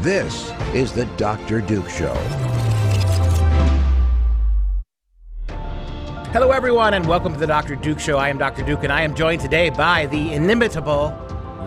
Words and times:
This 0.00 0.52
is 0.74 0.92
the 0.92 1.06
Dr. 1.16 1.62
Duke 1.62 1.88
Show. 1.88 2.12
Hello, 6.32 6.50
everyone, 6.50 6.92
and 6.92 7.08
welcome 7.08 7.32
to 7.32 7.38
the 7.38 7.46
Dr. 7.46 7.76
Duke 7.76 7.98
Show. 7.98 8.18
I 8.18 8.28
am 8.28 8.36
Dr. 8.36 8.62
Duke, 8.62 8.84
and 8.84 8.92
I 8.92 9.00
am 9.00 9.14
joined 9.14 9.40
today 9.40 9.70
by 9.70 10.04
the 10.04 10.34
inimitable 10.34 11.16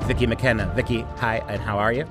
Vicki 0.03 0.27
McKenna. 0.27 0.71
Vicki, 0.75 1.01
hi, 1.15 1.37
and 1.49 1.59
how 1.59 1.79
are 1.79 1.91
you? 1.91 2.05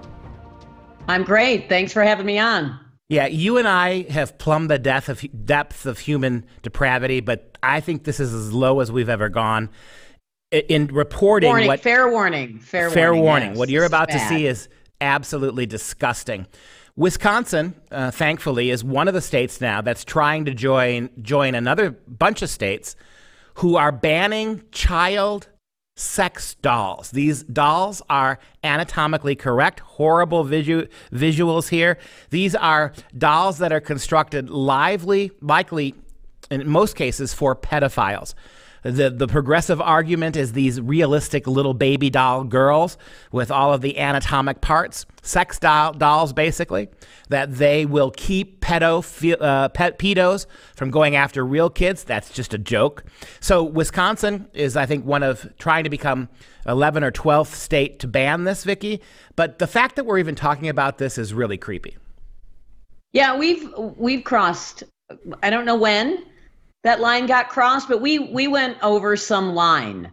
I'm 1.07 1.23
great. 1.23 1.68
Thanks 1.68 1.93
for 1.93 2.03
having 2.03 2.27
me 2.27 2.41
on. 2.41 2.80
Yeah, 3.09 3.29
you 3.29 3.57
and 3.57 3.69
I 3.69 4.03
have 4.11 4.39
plumbed 4.39 4.71
the 4.71 4.79
depth 4.80 5.09
of, 5.09 5.25
depth 5.46 5.87
of 5.87 6.00
human 6.00 6.46
depravity, 6.62 7.21
but 7.21 7.57
I 7.62 7.79
think 7.79 8.03
this 8.03 8.19
is 8.19 8.35
as 8.35 8.53
low 8.53 8.80
as 8.80 8.91
we've 8.91 9.09
ever 9.09 9.29
gone. 9.29 9.71
In 10.50 10.89
reporting 10.89 11.48
warning, 11.48 11.69
what 11.69 11.79
fair 11.79 12.11
warning, 12.11 12.59
fair, 12.59 12.91
fair 12.91 13.12
warning. 13.12 13.25
warning. 13.25 13.48
yes, 13.50 13.59
what 13.59 13.69
you're 13.69 13.85
it's 13.85 13.93
about 13.93 14.09
to 14.09 14.19
see 14.19 14.46
is 14.46 14.69
absolutely 15.01 15.67
disgusting. 15.67 16.46
Wisconsin, 16.96 17.75
uh, 17.93 18.11
thankfully, 18.11 18.71
is 18.71 18.82
one 18.82 19.07
of 19.07 19.14
the 19.14 19.21
states 19.21 19.61
now 19.61 19.81
that's 19.81 20.05
trying 20.05 20.45
to 20.46 20.55
join 20.55 21.11
join 21.22 21.55
another 21.55 21.91
bunch 21.91 22.43
of 22.43 22.50
states 22.50 22.96
who 23.55 23.77
are 23.77 23.93
banning 23.93 24.63
child 24.72 25.49
sex 25.95 26.55
dolls. 26.57 27.11
These 27.11 27.43
dolls 27.45 28.03
are 28.08 28.39
anatomically 28.63 29.35
correct, 29.35 29.81
horrible 29.81 30.45
visu- 30.45 30.86
visuals 31.13 31.69
here. 31.69 31.99
These 32.30 32.55
are 32.55 32.92
dolls 33.17 33.58
that 33.58 33.72
are 33.72 33.80
constructed 33.80 34.48
lively, 34.48 35.33
likely 35.41 35.94
in 36.50 36.69
most 36.69 36.97
cases 36.97 37.34
for 37.34 37.55
pedophiles. 37.55 38.34
The, 38.89 39.11
the 39.11 39.27
progressive 39.27 39.83
argument 39.83 40.34
is 40.34 40.53
these 40.53 40.81
realistic 40.81 41.47
little 41.47 41.75
baby 41.75 42.09
doll 42.09 42.45
girls 42.45 42.97
with 43.31 43.51
all 43.51 43.75
of 43.75 43.83
the 43.83 43.98
anatomic 43.98 44.62
parts, 44.62 45.05
sex 45.20 45.59
doll, 45.59 45.92
dolls 45.92 46.33
basically, 46.33 46.89
that 47.28 47.55
they 47.55 47.84
will 47.84 48.11
keep 48.11 48.61
pedo, 48.61 49.42
uh, 49.42 49.69
pet 49.69 49.98
pedos 49.98 50.47
from 50.75 50.91
going 50.91 51.17
after 51.17 51.45
real 51.45 51.69
kids. 51.69 52.03
That's 52.03 52.30
just 52.30 52.55
a 52.55 52.58
joke. 52.58 53.05
So 53.41 53.62
Wisconsin 53.62 54.48
is, 54.55 54.75
I 54.75 54.86
think, 54.86 55.05
one 55.05 55.23
of 55.23 55.47
trying 55.58 55.84
to 55.84 55.91
become 55.91 56.30
11 56.67 57.05
or 57.05 57.12
12th 57.12 57.52
state 57.52 57.98
to 57.98 58.08
ban 58.08 58.45
this, 58.45 58.64
Vicki. 58.64 59.02
But 59.36 59.58
the 59.58 59.67
fact 59.67 59.97
that 59.97 60.06
we're 60.06 60.19
even 60.19 60.34
talking 60.34 60.69
about 60.69 60.97
this 60.97 61.19
is 61.19 61.34
really 61.34 61.58
creepy. 61.58 61.97
Yeah, 63.12 63.36
we've 63.36 63.70
we've 63.77 64.25
crossed. 64.25 64.84
I 65.42 65.50
don't 65.50 65.64
know 65.64 65.77
when 65.77 66.25
that 66.89 67.00
line 67.00 67.27
got 67.27 67.50
crossed, 67.50 67.86
but 67.86 68.00
we 68.00 68.19
we 68.19 68.48
went 68.48 68.78
over 68.83 69.14
some 69.14 69.55
line, 69.55 70.11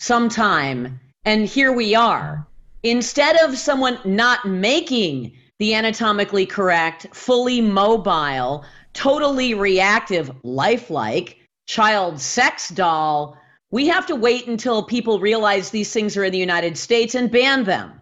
sometime, 0.00 0.98
and 1.24 1.46
here 1.46 1.72
we 1.72 1.94
are. 1.94 2.44
Instead 2.82 3.36
of 3.40 3.56
someone 3.56 4.00
not 4.04 4.44
making 4.44 5.32
the 5.60 5.76
anatomically 5.76 6.44
correct, 6.44 7.06
fully 7.14 7.60
mobile, 7.60 8.64
totally 8.94 9.54
reactive, 9.54 10.28
lifelike 10.42 11.38
child 11.68 12.20
sex 12.20 12.70
doll, 12.70 13.38
we 13.70 13.86
have 13.86 14.04
to 14.06 14.16
wait 14.16 14.48
until 14.48 14.82
people 14.82 15.20
realize 15.20 15.70
these 15.70 15.92
things 15.92 16.16
are 16.16 16.24
in 16.24 16.32
the 16.32 16.38
United 16.38 16.76
States 16.76 17.14
and 17.14 17.30
ban 17.30 17.62
them. 17.62 17.92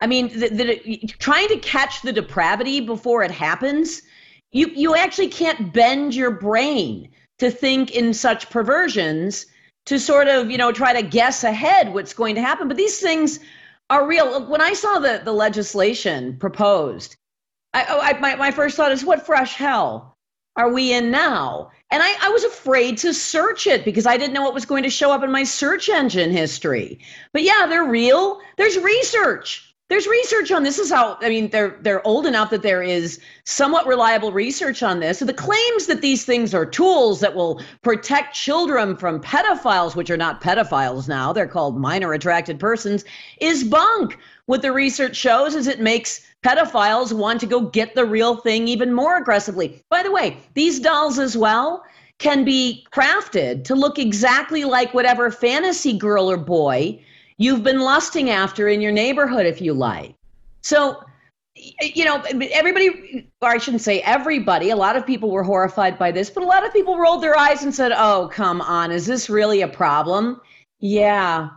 I 0.00 0.06
mean, 0.06 0.28
the, 0.38 0.48
the, 0.50 0.98
trying 1.18 1.48
to 1.48 1.58
catch 1.58 2.02
the 2.02 2.12
depravity 2.12 2.80
before 2.80 3.24
it 3.24 3.32
happens, 3.32 4.02
you 4.52 4.68
you 4.68 4.94
actually 4.94 5.30
can't 5.30 5.72
bend 5.72 6.14
your 6.14 6.30
brain 6.30 7.08
to 7.38 7.50
think 7.50 7.94
in 7.94 8.14
such 8.14 8.50
perversions 8.50 9.46
to 9.86 9.98
sort 9.98 10.28
of 10.28 10.50
you 10.50 10.58
know 10.58 10.72
try 10.72 10.92
to 10.92 11.02
guess 11.06 11.44
ahead 11.44 11.92
what's 11.94 12.12
going 12.12 12.34
to 12.34 12.42
happen. 12.42 12.68
But 12.68 12.76
these 12.76 13.00
things 13.00 13.40
are 13.90 14.06
real. 14.06 14.46
When 14.46 14.60
I 14.60 14.72
saw 14.72 14.98
the 14.98 15.20
the 15.24 15.32
legislation 15.32 16.36
proposed, 16.38 17.16
I, 17.72 17.86
oh, 17.88 18.00
I 18.00 18.18
my 18.18 18.36
my 18.36 18.50
first 18.50 18.76
thought 18.76 18.92
is, 18.92 19.04
what 19.04 19.24
fresh 19.24 19.54
hell 19.54 20.16
are 20.56 20.72
we 20.72 20.92
in 20.92 21.10
now? 21.10 21.70
And 21.90 22.02
I, 22.02 22.14
I 22.20 22.30
was 22.30 22.42
afraid 22.42 22.98
to 22.98 23.14
search 23.14 23.66
it 23.66 23.84
because 23.84 24.06
I 24.06 24.16
didn't 24.16 24.32
know 24.34 24.42
what 24.42 24.54
was 24.54 24.64
going 24.64 24.82
to 24.82 24.90
show 24.90 25.12
up 25.12 25.22
in 25.22 25.30
my 25.30 25.44
search 25.44 25.88
engine 25.88 26.32
history. 26.32 26.98
But 27.32 27.42
yeah, 27.42 27.66
they're 27.68 27.84
real. 27.84 28.40
There's 28.56 28.76
research. 28.78 29.65
There's 29.88 30.08
research 30.08 30.50
on 30.50 30.64
this. 30.64 30.80
Is 30.80 30.90
how 30.90 31.16
I 31.20 31.28
mean 31.28 31.50
they're 31.50 31.78
they're 31.80 32.04
old 32.04 32.26
enough 32.26 32.50
that 32.50 32.62
there 32.62 32.82
is 32.82 33.20
somewhat 33.44 33.86
reliable 33.86 34.32
research 34.32 34.82
on 34.82 34.98
this. 34.98 35.20
So 35.20 35.24
the 35.24 35.32
claims 35.32 35.86
that 35.86 36.00
these 36.00 36.24
things 36.24 36.52
are 36.54 36.66
tools 36.66 37.20
that 37.20 37.36
will 37.36 37.60
protect 37.82 38.34
children 38.34 38.96
from 38.96 39.20
pedophiles, 39.20 39.94
which 39.94 40.10
are 40.10 40.16
not 40.16 40.42
pedophiles 40.42 41.06
now, 41.06 41.32
they're 41.32 41.46
called 41.46 41.78
minor 41.78 42.12
attracted 42.12 42.58
persons, 42.58 43.04
is 43.40 43.62
bunk. 43.62 44.18
What 44.46 44.62
the 44.62 44.72
research 44.72 45.14
shows 45.14 45.54
is 45.54 45.68
it 45.68 45.80
makes 45.80 46.20
pedophiles 46.42 47.12
want 47.12 47.40
to 47.40 47.46
go 47.46 47.60
get 47.60 47.94
the 47.94 48.04
real 48.04 48.36
thing 48.36 48.66
even 48.66 48.92
more 48.92 49.16
aggressively. 49.16 49.84
By 49.88 50.02
the 50.02 50.12
way, 50.12 50.36
these 50.54 50.80
dolls 50.80 51.20
as 51.20 51.36
well 51.36 51.84
can 52.18 52.44
be 52.44 52.84
crafted 52.92 53.62
to 53.64 53.74
look 53.76 54.00
exactly 54.00 54.64
like 54.64 54.94
whatever 54.94 55.30
fantasy 55.30 55.96
girl 55.96 56.28
or 56.30 56.36
boy 56.36 57.00
you've 57.38 57.62
been 57.62 57.80
lusting 57.80 58.30
after 58.30 58.68
in 58.68 58.80
your 58.80 58.92
neighborhood 58.92 59.46
if 59.46 59.60
you 59.60 59.72
like. 59.72 60.14
So, 60.62 61.02
you 61.54 62.04
know, 62.04 62.22
everybody, 62.52 63.30
or 63.40 63.48
I 63.48 63.58
shouldn't 63.58 63.82
say 63.82 64.00
everybody, 64.00 64.70
a 64.70 64.76
lot 64.76 64.96
of 64.96 65.06
people 65.06 65.30
were 65.30 65.42
horrified 65.42 65.98
by 65.98 66.10
this, 66.10 66.28
but 66.28 66.42
a 66.42 66.46
lot 66.46 66.66
of 66.66 66.72
people 66.72 66.98
rolled 66.98 67.22
their 67.22 67.38
eyes 67.38 67.62
and 67.62 67.74
said, 67.74 67.92
oh, 67.96 68.28
come 68.32 68.60
on, 68.60 68.90
is 68.90 69.06
this 69.06 69.30
really 69.30 69.62
a 69.62 69.68
problem? 69.68 70.40
Yeah, 70.80 71.48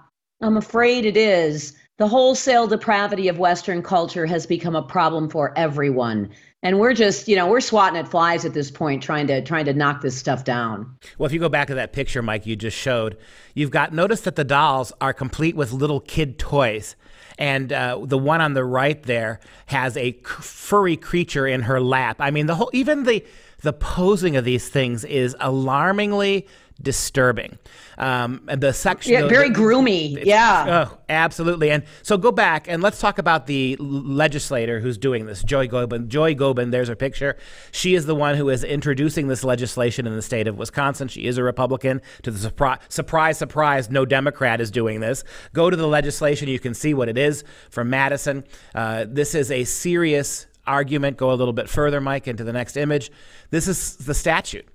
I'm 0.42 0.58
afraid 0.58 1.06
it 1.06 1.18
is. 1.18 1.76
The 1.98 2.08
wholesale 2.08 2.66
depravity 2.66 3.28
of 3.28 3.40
Western 3.40 3.84
culture 3.84 4.26
has 4.26 4.46
become 4.46 4.76
a 4.76 4.82
problem 4.82 5.30
for 5.30 5.58
everyone. 5.58 6.30
And 6.62 6.78
we're 6.78 6.94
just, 6.94 7.28
you 7.30 7.38
know, 7.38 7.48
we're 7.48 7.62
swatting 7.62 7.98
at 7.98 8.08
flies 8.10 8.44
at 8.44 8.54
this 8.54 8.70
point, 8.70 9.02
trying 9.02 9.28
to 9.28 9.42
trying 9.42 9.66
to 9.66 9.74
knock 9.74 10.02
this 10.02 10.18
stuff 10.18 10.44
down. 10.44 10.98
Well, 11.18 11.26
if 11.26 11.32
you 11.32 11.40
go 11.40 11.48
back 11.48 11.68
to 11.68 11.76
that 11.76 11.94
picture, 11.94 12.22
Mike, 12.22 12.46
you 12.46 12.56
just 12.58 12.78
showed, 12.78 13.18
you've 13.54 13.72
got 13.72 13.94
notice 13.94 14.22
that 14.22 14.36
the 14.36 14.44
dolls 14.44 14.92
are 15.00 15.14
complete 15.14 15.56
with 15.56 15.72
little 15.72 16.02
kid 16.02 16.38
toys. 16.38 16.96
And 17.38 17.72
uh, 17.72 18.02
the 18.04 18.18
one 18.18 18.42
on 18.42 18.54
the 18.54 18.66
right 18.66 19.02
there 19.04 19.40
has 19.68 19.96
a 19.96 20.12
furry 20.24 20.98
creature 20.98 21.48
in 21.48 21.62
her 21.62 21.80
lap. 21.80 22.18
I 22.20 22.32
mean, 22.32 22.48
the 22.48 22.56
whole, 22.56 22.70
even 22.74 23.04
the 23.04 23.24
the 23.62 23.74
posing 23.74 24.36
of 24.36 24.44
these 24.44 24.68
things 24.68 25.06
is 25.06 25.36
alarmingly 25.40 26.48
disturbing. 26.82 27.58
Um, 27.98 28.42
and 28.48 28.62
the 28.62 28.72
section, 28.72 29.14
yeah, 29.14 29.28
very 29.28 29.50
groomy. 29.50 30.24
Yeah. 30.24 30.88
Oh, 30.90 30.98
absolutely. 31.10 31.70
And 31.72 31.84
so 32.02 32.18
go 32.18 32.32
back 32.32 32.68
and 32.70 32.82
let's 32.82 33.00
talk 33.00 33.18
about 33.18 33.48
the 33.48 33.76
legislator 33.80 34.80
who's 34.80 34.98
doing 34.98 35.26
this, 35.26 35.44
Joy 35.44 35.68
Goeben. 35.68 36.08
Joy 36.08 36.34
Goeben, 36.34 36.72
there's 36.72 36.88
her 36.88 36.96
picture. 36.96 37.38
She 37.72 37.96
is 37.96 38.06
the 38.06 38.16
one 38.16 38.36
who 38.36 38.50
is 38.50 38.64
introducing 38.64 39.28
this 39.28 39.44
legislation 39.44 40.08
in 40.08 40.16
the 40.16 40.22
state 40.22 40.48
of 40.48 40.58
Wisconsin. 40.58 41.10
She 41.10 41.26
is 41.26 41.38
a 41.38 41.44
Republican. 41.44 42.02
To 42.24 42.32
the 42.32 42.40
surprise, 42.40 42.80
surprise, 42.88 43.38
surprise, 43.38 43.90
no 43.90 44.06
Democrat 44.06 44.62
is 44.62 44.72
doing 44.72 45.02
this. 45.02 45.24
Go 45.54 45.70
to 45.70 45.76
the 45.76 45.88
legislation. 45.88 46.48
You 46.48 46.60
can 46.60 46.74
see 46.74 46.94
what 46.94 47.10
it 47.10 47.18
is 47.18 47.44
from 47.70 47.90
Madison. 47.90 48.46
Uh, 48.74 49.06
this 49.08 49.36
is 49.36 49.52
a 49.52 49.66
serious 49.66 50.48
argument. 50.66 51.18
Go 51.18 51.32
a 51.32 51.36
little 51.36 51.54
bit 51.54 51.70
further, 51.70 52.00
Mike, 52.00 52.28
into 52.28 52.44
the 52.44 52.54
next 52.54 52.78
image. 52.78 53.12
This 53.50 53.68
is 53.68 53.98
the 53.98 54.14
statute. 54.14 54.68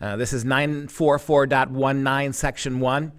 Uh, 0.00 0.16
this 0.16 0.32
is 0.32 0.44
944.19, 0.44 2.34
Section 2.34 2.80
1. 2.80 3.12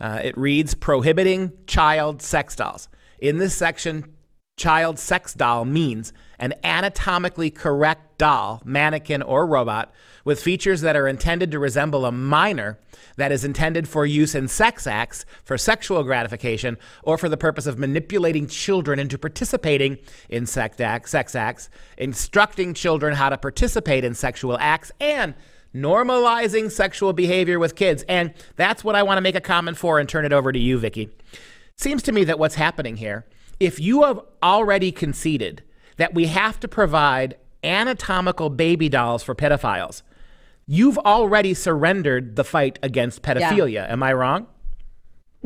Uh, 0.00 0.20
it 0.22 0.36
reads 0.36 0.74
prohibiting 0.74 1.52
child 1.66 2.20
sex 2.20 2.56
dolls. 2.56 2.88
In 3.20 3.38
this 3.38 3.54
section, 3.54 4.12
child 4.56 4.98
sex 4.98 5.34
doll 5.34 5.64
means 5.64 6.12
an 6.38 6.54
anatomically 6.64 7.50
correct 7.50 8.18
doll, 8.18 8.60
mannequin, 8.64 9.22
or 9.22 9.46
robot 9.46 9.92
with 10.24 10.42
features 10.42 10.80
that 10.80 10.96
are 10.96 11.06
intended 11.06 11.50
to 11.52 11.58
resemble 11.58 12.04
a 12.04 12.12
minor 12.12 12.78
that 13.16 13.30
is 13.30 13.44
intended 13.44 13.88
for 13.88 14.04
use 14.04 14.34
in 14.34 14.48
sex 14.48 14.86
acts 14.86 15.24
for 15.44 15.56
sexual 15.56 16.02
gratification 16.02 16.76
or 17.02 17.16
for 17.16 17.28
the 17.28 17.36
purpose 17.36 17.66
of 17.66 17.78
manipulating 17.78 18.46
children 18.48 18.98
into 18.98 19.16
participating 19.16 19.98
in 20.28 20.46
sex 20.46 20.80
acts, 20.80 21.12
sex 21.12 21.34
acts 21.34 21.70
instructing 21.96 22.74
children 22.74 23.14
how 23.14 23.28
to 23.28 23.38
participate 23.38 24.04
in 24.04 24.14
sexual 24.14 24.58
acts, 24.58 24.90
and 25.00 25.34
normalizing 25.74 26.70
sexual 26.70 27.12
behavior 27.12 27.58
with 27.58 27.74
kids. 27.74 28.04
And 28.08 28.32
that's 28.56 28.84
what 28.84 28.94
I 28.94 29.02
want 29.02 29.18
to 29.18 29.22
make 29.22 29.34
a 29.34 29.40
comment 29.40 29.76
for 29.76 29.98
and 29.98 30.08
turn 30.08 30.24
it 30.24 30.32
over 30.32 30.52
to 30.52 30.58
you, 30.58 30.78
Vicki. 30.78 31.10
Seems 31.76 32.02
to 32.04 32.12
me 32.12 32.24
that 32.24 32.38
what's 32.38 32.54
happening 32.54 32.96
here, 32.96 33.26
if 33.58 33.80
you 33.80 34.02
have 34.04 34.20
already 34.42 34.92
conceded 34.92 35.62
that 35.96 36.14
we 36.14 36.26
have 36.26 36.60
to 36.60 36.68
provide 36.68 37.36
anatomical 37.62 38.50
baby 38.50 38.88
dolls 38.88 39.22
for 39.22 39.34
pedophiles, 39.34 40.02
you've 40.66 40.98
already 40.98 41.54
surrendered 41.54 42.36
the 42.36 42.44
fight 42.44 42.78
against 42.82 43.22
pedophilia. 43.22 43.72
Yeah. 43.72 43.92
Am 43.92 44.02
I 44.02 44.12
wrong? 44.12 44.46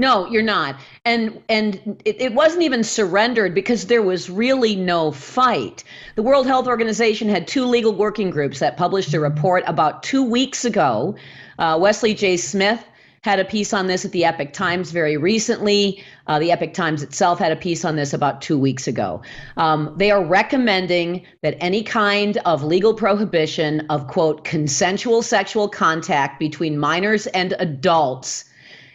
No, 0.01 0.31
you're 0.31 0.43
not. 0.43 0.81
And 1.05 1.43
and 1.49 2.01
it, 2.05 2.21
it, 2.21 2.33
wasn't 2.33 2.63
even 2.63 2.85
surrendered 2.85 3.53
because 3.53 3.87
there 3.87 4.01
was 4.01 4.31
really 4.31 4.77
no 4.77 5.11
fight. 5.11 5.83
The 6.15 6.23
World 6.23 6.47
Health 6.47 6.69
Organization 6.69 7.29
had 7.29 7.49
two 7.49 7.65
legal 7.65 7.93
working 7.93 8.31
groups 8.31 8.61
that 8.61 8.77
published 8.77 9.13
a 9.13 9.19
report 9.19 9.65
about 9.67 10.05
two 10.05 10.23
weeks 10.23 10.65
ago. 10.65 11.17
Uh, 11.59 11.77
Wesley 11.81 12.15
J. 12.15 12.37
Smith 12.37 12.85
had 13.23 13.41
a 13.41 13.45
piece 13.45 13.73
on 13.73 13.89
this 13.89 14.05
at 14.05 14.13
the 14.13 14.25
Epoch 14.25 14.53
Times 14.53 14.93
very 14.93 15.17
recently. 15.17 16.05
Uh, 16.29 16.39
the 16.39 16.53
Epoch 16.53 16.73
Times 16.73 17.03
itself 17.03 17.41
had 17.41 17.51
a 17.51 17.57
piece 17.57 17.85
on 17.85 17.97
this 17.97 18.13
about 18.13 18.41
two 18.41 18.57
weeks 18.57 18.87
ago. 18.87 19.21
Um, 19.57 19.93
they 19.97 20.13
are 20.13 20.25
recommending 20.25 21.27
that 21.43 21.57
any 21.61 21.83
kind 21.83 22.39
of 22.45 22.63
legal 22.63 22.95
prohibition 22.95 23.81
of, 23.91 24.07
quote, 24.07 24.45
consensual 24.45 25.23
sexual 25.23 25.69
contact 25.69 26.39
between 26.39 26.79
minors 26.79 27.27
and 27.27 27.55
adults, 27.59 28.45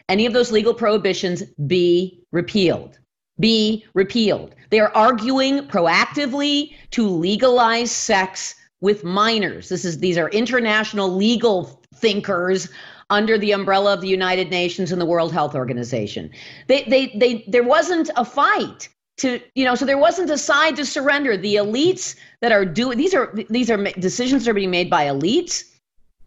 any 0.10 0.26
of 0.26 0.34
those 0.34 0.52
legal 0.52 0.74
prohibitions 0.74 1.44
be 1.68 2.24
repealed. 2.32 3.00
Be 3.40 3.86
repealed. 3.94 4.56
They 4.70 4.80
are 4.80 4.92
arguing 4.96 5.68
proactively 5.68 6.74
to 6.92 7.08
legalize 7.08 7.92
sex 7.92 8.56
with 8.82 9.04
minors. 9.04 9.70
This 9.70 9.86
is 9.86 10.00
these 10.00 10.18
are 10.18 10.30
international 10.30 11.10
legal 11.10 11.82
thinkers 11.96 12.70
under 13.10 13.38
the 13.38 13.52
umbrella 13.52 13.94
of 13.94 14.02
the 14.02 14.08
United 14.08 14.50
Nations 14.50 14.92
and 14.92 15.00
the 15.00 15.06
World 15.06 15.32
Health 15.32 15.56
Organization. 15.56 16.30
They, 16.68 16.84
they, 16.84 17.08
they, 17.16 17.46
there 17.48 17.64
wasn't 17.64 18.10
a 18.18 18.26
fight 18.26 18.90
to, 19.18 19.40
you 19.56 19.64
know, 19.64 19.76
so 19.76 19.86
there 19.86 19.98
wasn't 19.98 20.30
a 20.30 20.38
side 20.38 20.76
to 20.78 20.86
surrender. 20.86 21.38
The 21.38 21.56
elites 21.56 22.16
that 22.42 22.52
are 22.52 22.66
doing 22.66 22.98
these 22.98 23.14
are 23.14 23.34
these 23.50 23.70
are 23.70 23.78
decisions 23.78 24.46
that 24.46 24.52
are 24.52 24.56
being 24.56 24.72
made 24.72 24.90
by 24.90 25.06
elites. 25.06 25.64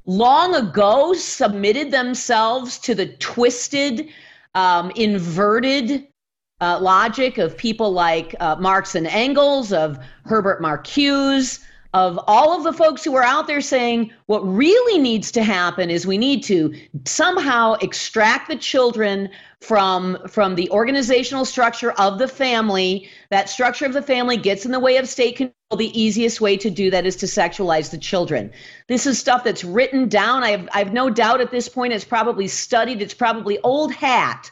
Long 0.06 0.54
ago, 0.54 1.14
submitted 1.14 1.90
themselves 1.90 2.78
to 2.80 2.94
the 2.94 3.06
twisted, 3.06 4.08
um, 4.54 4.92
inverted 4.94 6.06
uh, 6.60 6.78
logic 6.80 7.38
of 7.38 7.56
people 7.56 7.92
like 7.92 8.34
uh, 8.40 8.56
Marx 8.56 8.94
and 8.94 9.06
Engels, 9.06 9.72
of 9.72 9.98
Herbert 10.24 10.62
Marcuse, 10.62 11.60
of 11.92 12.20
all 12.26 12.56
of 12.56 12.62
the 12.62 12.72
folks 12.72 13.02
who 13.02 13.16
are 13.16 13.24
out 13.24 13.46
there 13.46 13.60
saying 13.60 14.12
what 14.26 14.40
really 14.40 15.00
needs 15.00 15.32
to 15.32 15.42
happen 15.42 15.90
is 15.90 16.06
we 16.06 16.18
need 16.18 16.42
to 16.44 16.74
somehow 17.04 17.72
extract 17.80 18.48
the 18.48 18.56
children 18.56 19.28
from 19.60 20.18
from 20.28 20.54
the 20.54 20.70
organizational 20.70 21.44
structure 21.44 21.92
of 21.92 22.18
the 22.18 22.28
family. 22.28 23.08
That 23.30 23.48
structure 23.48 23.86
of 23.86 23.92
the 23.92 24.02
family 24.02 24.36
gets 24.36 24.64
in 24.64 24.72
the 24.72 24.80
way 24.80 24.96
of 24.96 25.08
state 25.08 25.36
control. 25.36 25.54
The 25.76 26.00
easiest 26.00 26.40
way 26.40 26.56
to 26.58 26.70
do 26.70 26.90
that 26.90 27.06
is 27.06 27.16
to 27.16 27.26
sexualize 27.26 27.90
the 27.90 27.98
children. 27.98 28.52
This 28.88 29.06
is 29.06 29.18
stuff 29.18 29.42
that's 29.42 29.64
written 29.64 30.08
down. 30.08 30.44
I 30.44 30.50
have, 30.50 30.68
I 30.72 30.78
have 30.78 30.92
no 30.92 31.10
doubt 31.10 31.40
at 31.40 31.50
this 31.50 31.68
point 31.68 31.92
it's 31.92 32.04
probably 32.04 32.46
studied. 32.46 33.02
It's 33.02 33.14
probably 33.14 33.58
old 33.60 33.92
hat 33.92 34.50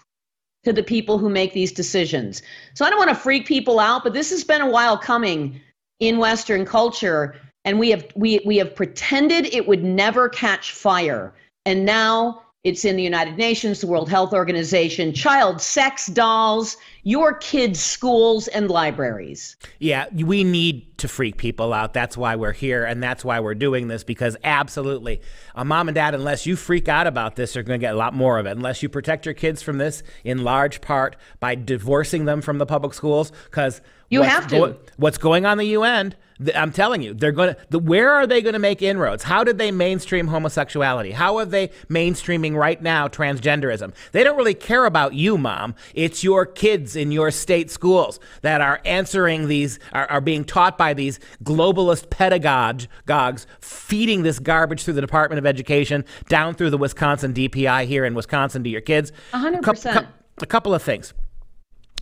to 0.64 0.72
the 0.72 0.82
people 0.82 1.18
who 1.18 1.28
make 1.28 1.52
these 1.52 1.72
decisions. 1.72 2.42
So 2.74 2.84
i 2.84 2.90
don't 2.90 2.98
want 2.98 3.10
to 3.10 3.14
freak 3.14 3.46
people 3.46 3.78
out 3.78 4.02
but 4.02 4.14
this 4.14 4.30
has 4.30 4.42
been 4.42 4.62
a 4.62 4.70
while 4.70 4.96
coming 4.96 5.60
in 6.00 6.18
Western 6.18 6.64
culture, 6.64 7.36
and 7.64 7.78
we 7.78 7.90
have 7.90 8.06
we 8.14 8.40
we 8.44 8.56
have 8.56 8.74
pretended 8.74 9.46
it 9.46 9.66
would 9.66 9.84
never 9.84 10.28
catch 10.28 10.72
fire, 10.72 11.34
and 11.64 11.84
now 11.84 12.42
it's 12.64 12.86
in 12.86 12.96
the 12.96 13.02
United 13.02 13.36
Nations, 13.36 13.80
the 13.80 13.86
World 13.86 14.08
Health 14.08 14.32
Organization, 14.32 15.12
child 15.12 15.60
sex 15.60 16.06
dolls, 16.06 16.78
your 17.02 17.34
kids' 17.34 17.78
schools 17.80 18.48
and 18.48 18.70
libraries. 18.70 19.56
Yeah, 19.80 20.06
we 20.14 20.44
need 20.44 20.93
to 20.98 21.08
freak 21.08 21.36
people 21.36 21.72
out. 21.72 21.92
That's 21.92 22.16
why 22.16 22.36
we're 22.36 22.52
here, 22.52 22.84
and 22.84 23.02
that's 23.02 23.24
why 23.24 23.40
we're 23.40 23.54
doing 23.54 23.88
this, 23.88 24.04
because 24.04 24.36
absolutely, 24.44 25.20
uh, 25.54 25.64
mom 25.64 25.88
and 25.88 25.94
dad, 25.94 26.14
unless 26.14 26.46
you 26.46 26.56
freak 26.56 26.88
out 26.88 27.06
about 27.06 27.36
this, 27.36 27.56
are 27.56 27.62
going 27.62 27.80
to 27.80 27.84
get 27.84 27.94
a 27.94 27.98
lot 27.98 28.14
more 28.14 28.38
of 28.38 28.46
it. 28.46 28.50
Unless 28.50 28.82
you 28.82 28.88
protect 28.88 29.26
your 29.26 29.34
kids 29.34 29.62
from 29.62 29.78
this, 29.78 30.02
in 30.22 30.44
large 30.44 30.80
part 30.80 31.16
by 31.40 31.54
divorcing 31.54 32.24
them 32.24 32.40
from 32.40 32.58
the 32.58 32.66
public 32.66 32.94
schools, 32.94 33.32
because 33.44 33.80
you 34.10 34.22
have 34.22 34.46
to. 34.48 34.56
Go, 34.56 34.76
what's 34.96 35.18
going 35.18 35.46
on 35.46 35.58
the 35.58 35.66
UN? 35.66 36.14
I'm 36.54 36.72
telling 36.72 37.00
you, 37.00 37.14
they're 37.14 37.32
going 37.32 37.54
to. 37.54 37.60
The, 37.70 37.78
where 37.78 38.12
are 38.12 38.26
they 38.26 38.42
going 38.42 38.54
to 38.54 38.58
make 38.58 38.82
inroads? 38.82 39.22
How 39.22 39.44
did 39.44 39.56
they 39.56 39.70
mainstream 39.70 40.26
homosexuality? 40.26 41.12
How 41.12 41.36
are 41.38 41.44
they 41.44 41.68
mainstreaming 41.88 42.56
right 42.56 42.80
now 42.82 43.06
transgenderism? 43.06 43.94
They 44.10 44.24
don't 44.24 44.36
really 44.36 44.54
care 44.54 44.84
about 44.84 45.14
you, 45.14 45.38
mom. 45.38 45.76
It's 45.94 46.24
your 46.24 46.44
kids 46.44 46.96
in 46.96 47.12
your 47.12 47.30
state 47.30 47.70
schools 47.70 48.18
that 48.42 48.60
are 48.60 48.80
answering 48.84 49.46
these, 49.46 49.78
are, 49.92 50.10
are 50.10 50.20
being 50.20 50.44
taught 50.44 50.76
by 50.76 50.83
these 50.92 51.20
globalist 51.42 52.10
pedagogues, 52.10 53.46
feeding 53.60 54.22
this 54.22 54.38
garbage 54.38 54.82
through 54.82 54.94
the 54.94 55.00
Department 55.00 55.38
of 55.38 55.46
Education 55.46 56.04
down 56.28 56.54
through 56.54 56.70
the 56.70 56.78
Wisconsin 56.78 57.32
DPI 57.32 57.86
here 57.86 58.04
in 58.04 58.14
Wisconsin 58.14 58.62
to 58.64 58.68
your 58.68 58.82
kids. 58.82 59.12
100%. 59.32 60.06
a 60.42 60.46
couple 60.46 60.74
of 60.74 60.82
things. 60.82 61.14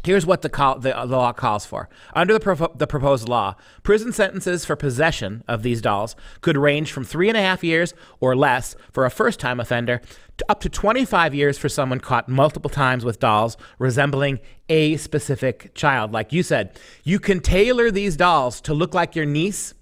Here's 0.04 0.26
what 0.26 0.42
the, 0.42 0.48
call, 0.48 0.80
the, 0.80 0.92
the, 0.92 1.06
law 1.06 1.32
calls 1.32 1.64
for. 1.64 1.88
Under 2.14 2.36
the, 2.36 2.70
the 2.74 2.86
proposed 2.86 3.28
law, 3.28 3.54
prison 3.82 4.12
sentences 4.12 4.64
for 4.64 4.74
possession 4.74 5.44
of 5.46 5.62
these 5.62 5.80
dolls 5.80 6.16
could 6.40 6.56
range 6.56 6.90
from 6.90 7.04
three 7.04 7.28
and 7.28 7.36
a 7.36 7.40
half 7.40 7.62
years 7.62 7.94
or 8.18 8.34
less 8.34 8.74
for 8.90 9.04
a 9.04 9.10
first 9.10 9.38
time 9.38 9.60
offender 9.60 10.00
to 10.38 10.44
up 10.48 10.60
to 10.60 10.68
25 10.68 11.34
years 11.34 11.56
for 11.56 11.68
someone 11.68 12.00
caught 12.00 12.28
multiple 12.28 12.70
times 12.70 13.04
with 13.04 13.20
dolls 13.20 13.56
resembling 13.78 14.40
a 14.68 14.96
specific 14.96 15.72
child. 15.74 16.12
Like 16.12 16.32
you 16.32 16.42
said, 16.42 16.78
you 17.04 17.20
can 17.20 17.40
tailor 17.40 17.90
these 17.90 18.16
dolls 18.16 18.60
to 18.62 18.74
look 18.74 18.94
like 18.94 19.14
your 19.14 19.26
niece 19.26 19.74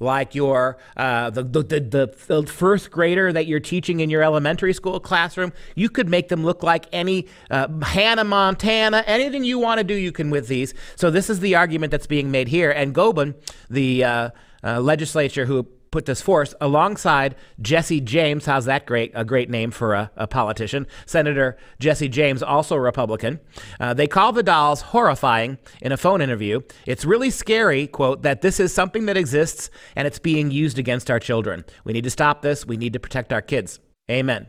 like 0.00 0.34
your 0.34 0.78
uh, 0.96 1.30
the, 1.30 1.42
the, 1.42 1.62
the, 1.62 2.14
the 2.26 2.46
first 2.46 2.90
grader 2.90 3.32
that 3.32 3.46
you're 3.46 3.60
teaching 3.60 4.00
in 4.00 4.10
your 4.10 4.22
elementary 4.22 4.72
school 4.72 5.00
classroom. 5.00 5.52
You 5.74 5.88
could 5.88 6.08
make 6.08 6.28
them 6.28 6.44
look 6.44 6.62
like 6.62 6.86
any 6.92 7.26
uh, 7.50 7.68
Hannah 7.80 8.24
Montana. 8.24 9.04
Anything 9.06 9.44
you 9.44 9.58
want 9.58 9.78
to 9.78 9.84
do, 9.84 9.94
you 9.94 10.12
can 10.12 10.30
with 10.30 10.48
these. 10.48 10.74
So 10.96 11.10
this 11.10 11.30
is 11.30 11.40
the 11.40 11.54
argument 11.54 11.90
that's 11.90 12.06
being 12.06 12.30
made 12.30 12.48
here. 12.48 12.70
And 12.70 12.94
Goeben, 12.94 13.34
the 13.70 14.04
uh, 14.04 14.30
uh 14.64 14.80
legislature 14.80 15.46
who 15.46 15.68
put 15.90 16.06
this 16.06 16.20
forth 16.20 16.54
alongside 16.60 17.34
Jesse 17.60 18.00
James. 18.00 18.46
How's 18.46 18.64
that 18.66 18.86
great? 18.86 19.12
A 19.14 19.24
great 19.24 19.50
name 19.50 19.70
for 19.70 19.94
a, 19.94 20.10
a 20.16 20.26
politician. 20.26 20.86
Senator 21.06 21.56
Jesse 21.78 22.08
James, 22.08 22.42
also 22.42 22.76
a 22.76 22.80
Republican. 22.80 23.40
Uh, 23.80 23.94
they 23.94 24.06
call 24.06 24.32
the 24.32 24.42
dolls 24.42 24.80
horrifying 24.80 25.58
in 25.80 25.92
a 25.92 25.96
phone 25.96 26.20
interview. 26.20 26.60
It's 26.86 27.04
really 27.04 27.30
scary, 27.30 27.86
quote, 27.86 28.22
that 28.22 28.42
this 28.42 28.60
is 28.60 28.72
something 28.72 29.06
that 29.06 29.16
exists 29.16 29.70
and 29.96 30.06
it's 30.06 30.18
being 30.18 30.50
used 30.50 30.78
against 30.78 31.10
our 31.10 31.20
children. 31.20 31.64
We 31.84 31.92
need 31.92 32.04
to 32.04 32.10
stop 32.10 32.42
this. 32.42 32.66
We 32.66 32.76
need 32.76 32.92
to 32.92 33.00
protect 33.00 33.32
our 33.32 33.42
kids. 33.42 33.80
Amen. 34.10 34.46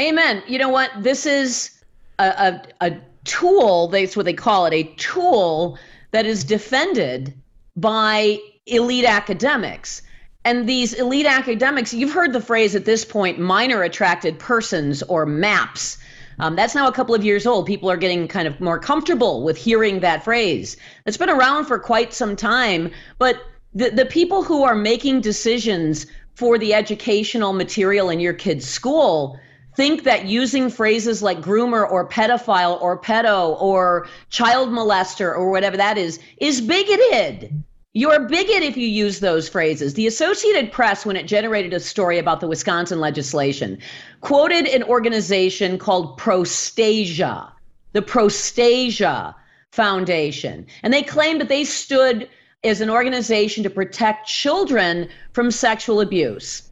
Amen. 0.00 0.42
You 0.48 0.58
know 0.58 0.70
what? 0.70 0.90
This 1.00 1.26
is 1.26 1.82
a, 2.18 2.62
a, 2.80 2.86
a 2.86 2.96
tool, 3.24 3.88
that's 3.88 4.16
what 4.16 4.24
they 4.24 4.32
call 4.32 4.66
it, 4.66 4.74
a 4.74 4.84
tool 4.94 5.78
that 6.12 6.26
is 6.26 6.44
defended 6.44 7.34
by 7.76 8.38
elite 8.66 9.04
academics. 9.04 10.02
And 10.44 10.68
these 10.68 10.92
elite 10.92 11.26
academics, 11.26 11.94
you've 11.94 12.12
heard 12.12 12.32
the 12.32 12.40
phrase 12.40 12.74
at 12.74 12.84
this 12.84 13.04
point, 13.04 13.38
minor 13.38 13.82
attracted 13.82 14.38
persons 14.38 15.02
or 15.04 15.24
MAPS. 15.24 15.98
Um, 16.38 16.56
that's 16.56 16.74
now 16.74 16.88
a 16.88 16.92
couple 16.92 17.14
of 17.14 17.24
years 17.24 17.46
old. 17.46 17.66
People 17.66 17.90
are 17.90 17.96
getting 17.96 18.26
kind 18.26 18.48
of 18.48 18.60
more 18.60 18.78
comfortable 18.78 19.44
with 19.44 19.56
hearing 19.56 20.00
that 20.00 20.24
phrase. 20.24 20.76
It's 21.06 21.16
been 21.16 21.30
around 21.30 21.66
for 21.66 21.78
quite 21.78 22.12
some 22.12 22.34
time, 22.34 22.90
but 23.18 23.40
the, 23.74 23.90
the 23.90 24.06
people 24.06 24.42
who 24.42 24.64
are 24.64 24.74
making 24.74 25.20
decisions 25.20 26.06
for 26.34 26.58
the 26.58 26.74
educational 26.74 27.52
material 27.52 28.10
in 28.10 28.18
your 28.18 28.32
kid's 28.32 28.66
school 28.66 29.38
think 29.76 30.04
that 30.04 30.26
using 30.26 30.68
phrases 30.68 31.22
like 31.22 31.40
groomer 31.40 31.88
or 31.88 32.08
pedophile 32.08 32.80
or 32.82 32.98
pedo 33.00 33.60
or 33.60 34.08
child 34.28 34.70
molester 34.70 35.34
or 35.34 35.50
whatever 35.50 35.76
that 35.76 35.96
is 35.96 36.18
is 36.38 36.60
bigoted. 36.60 37.62
You're 37.94 38.14
a 38.14 38.26
bigot 38.26 38.62
if 38.62 38.78
you 38.78 38.86
use 38.86 39.20
those 39.20 39.50
phrases. 39.50 39.92
The 39.92 40.06
Associated 40.06 40.72
Press, 40.72 41.04
when 41.04 41.14
it 41.14 41.26
generated 41.26 41.74
a 41.74 41.80
story 41.80 42.18
about 42.18 42.40
the 42.40 42.46
Wisconsin 42.46 43.00
legislation, 43.00 43.76
quoted 44.22 44.66
an 44.66 44.82
organization 44.84 45.76
called 45.76 46.16
Prostasia, 46.16 47.52
the 47.92 48.00
Prostasia 48.00 49.36
Foundation. 49.72 50.66
And 50.82 50.94
they 50.94 51.02
claimed 51.02 51.42
that 51.42 51.50
they 51.50 51.64
stood 51.64 52.30
as 52.64 52.80
an 52.80 52.88
organization 52.88 53.62
to 53.64 53.68
protect 53.68 54.26
children 54.26 55.10
from 55.34 55.50
sexual 55.50 56.00
abuse. 56.00 56.62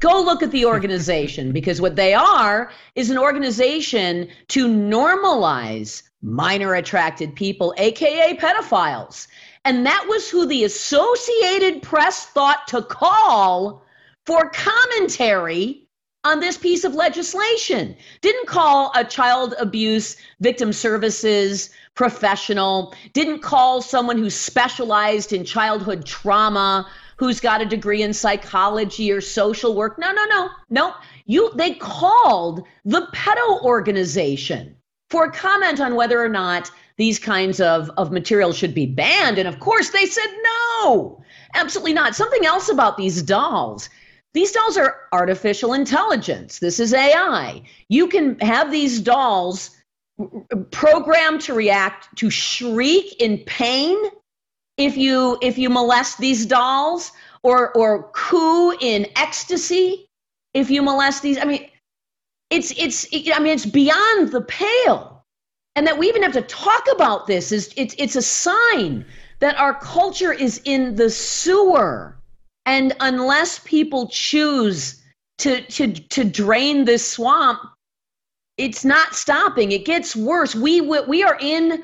Go 0.00 0.22
look 0.22 0.42
at 0.42 0.52
the 0.52 0.64
organization 0.74 1.52
because 1.52 1.82
what 1.82 1.96
they 1.96 2.14
are 2.14 2.70
is 2.94 3.10
an 3.10 3.18
organization 3.18 4.26
to 4.48 4.68
normalize 4.68 6.02
minor 6.22 6.74
attracted 6.74 7.34
people, 7.34 7.74
AKA 7.76 8.36
pedophiles. 8.36 9.26
And 9.64 9.86
that 9.86 10.06
was 10.08 10.28
who 10.28 10.46
the 10.46 10.64
Associated 10.64 11.82
Press 11.82 12.26
thought 12.26 12.66
to 12.68 12.82
call 12.82 13.84
for 14.26 14.50
commentary 14.50 15.86
on 16.24 16.40
this 16.40 16.56
piece 16.56 16.84
of 16.84 16.94
legislation. 16.94 17.96
Didn't 18.20 18.46
call 18.46 18.92
a 18.94 19.04
child 19.04 19.54
abuse 19.58 20.16
victim 20.40 20.72
services 20.72 21.70
professional, 21.94 22.94
didn't 23.12 23.40
call 23.40 23.82
someone 23.82 24.18
who 24.18 24.30
specialized 24.30 25.32
in 25.32 25.44
childhood 25.44 26.06
trauma, 26.06 26.88
who's 27.16 27.40
got 27.40 27.60
a 27.60 27.66
degree 27.66 28.02
in 28.02 28.12
psychology 28.12 29.12
or 29.12 29.20
social 29.20 29.74
work. 29.74 29.98
No, 29.98 30.12
no, 30.12 30.24
no. 30.26 30.48
No. 30.70 30.94
You 31.26 31.52
they 31.54 31.74
called 31.74 32.66
the 32.84 33.06
pedo 33.12 33.62
organization 33.62 34.76
for 35.10 35.30
comment 35.30 35.80
on 35.80 35.94
whether 35.94 36.20
or 36.20 36.28
not 36.28 36.70
these 36.96 37.18
kinds 37.18 37.60
of, 37.60 37.90
of 37.96 38.12
materials 38.12 38.56
should 38.56 38.74
be 38.74 38.86
banned. 38.86 39.38
And 39.38 39.48
of 39.48 39.60
course, 39.60 39.90
they 39.90 40.06
said 40.06 40.30
no, 40.42 41.22
absolutely 41.54 41.94
not. 41.94 42.14
Something 42.14 42.46
else 42.46 42.68
about 42.68 42.96
these 42.96 43.22
dolls. 43.22 43.88
these 44.34 44.52
dolls 44.52 44.76
are 44.76 44.96
artificial 45.12 45.72
intelligence. 45.72 46.58
This 46.58 46.80
is 46.80 46.94
AI. 46.94 47.62
You 47.88 48.08
can 48.08 48.38
have 48.40 48.70
these 48.70 49.00
dolls 49.00 49.70
programmed 50.70 51.40
to 51.42 51.54
react 51.54 52.14
to 52.16 52.30
shriek 52.30 53.20
in 53.20 53.38
pain 53.38 53.96
if 54.76 54.96
you 54.96 55.38
if 55.42 55.58
you 55.58 55.70
molest 55.70 56.18
these 56.18 56.46
dolls 56.46 57.12
or 57.42 57.76
or 57.76 58.10
coo 58.12 58.72
in 58.80 59.06
ecstasy 59.16 60.06
if 60.54 60.70
you 60.70 60.82
molest 60.82 61.22
these 61.22 61.38
i 61.38 61.44
mean 61.44 61.66
it's 62.50 62.72
it's 62.78 63.06
i 63.34 63.38
mean 63.38 63.54
it's 63.54 63.66
beyond 63.66 64.30
the 64.30 64.42
pale 64.42 65.11
and 65.76 65.86
that 65.86 65.98
we 65.98 66.08
even 66.08 66.22
have 66.22 66.32
to 66.32 66.42
talk 66.42 66.86
about 66.92 67.26
this 67.26 67.52
is 67.52 67.72
it's 67.76 67.94
it's 67.98 68.16
a 68.16 68.22
sign 68.22 69.04
that 69.40 69.56
our 69.56 69.74
culture 69.74 70.32
is 70.32 70.60
in 70.64 70.94
the 70.94 71.10
sewer. 71.10 72.16
And 72.64 72.94
unless 73.00 73.58
people 73.60 74.08
choose 74.08 75.02
to 75.38 75.62
to 75.62 75.92
to 75.92 76.24
drain 76.24 76.84
this 76.84 77.04
swamp 77.04 77.60
it's 78.58 78.84
not 78.84 79.14
stopping. 79.14 79.72
It 79.72 79.84
gets 79.84 80.14
worse. 80.14 80.54
We 80.54 80.80
we 80.80 81.22
are 81.22 81.36
in 81.40 81.82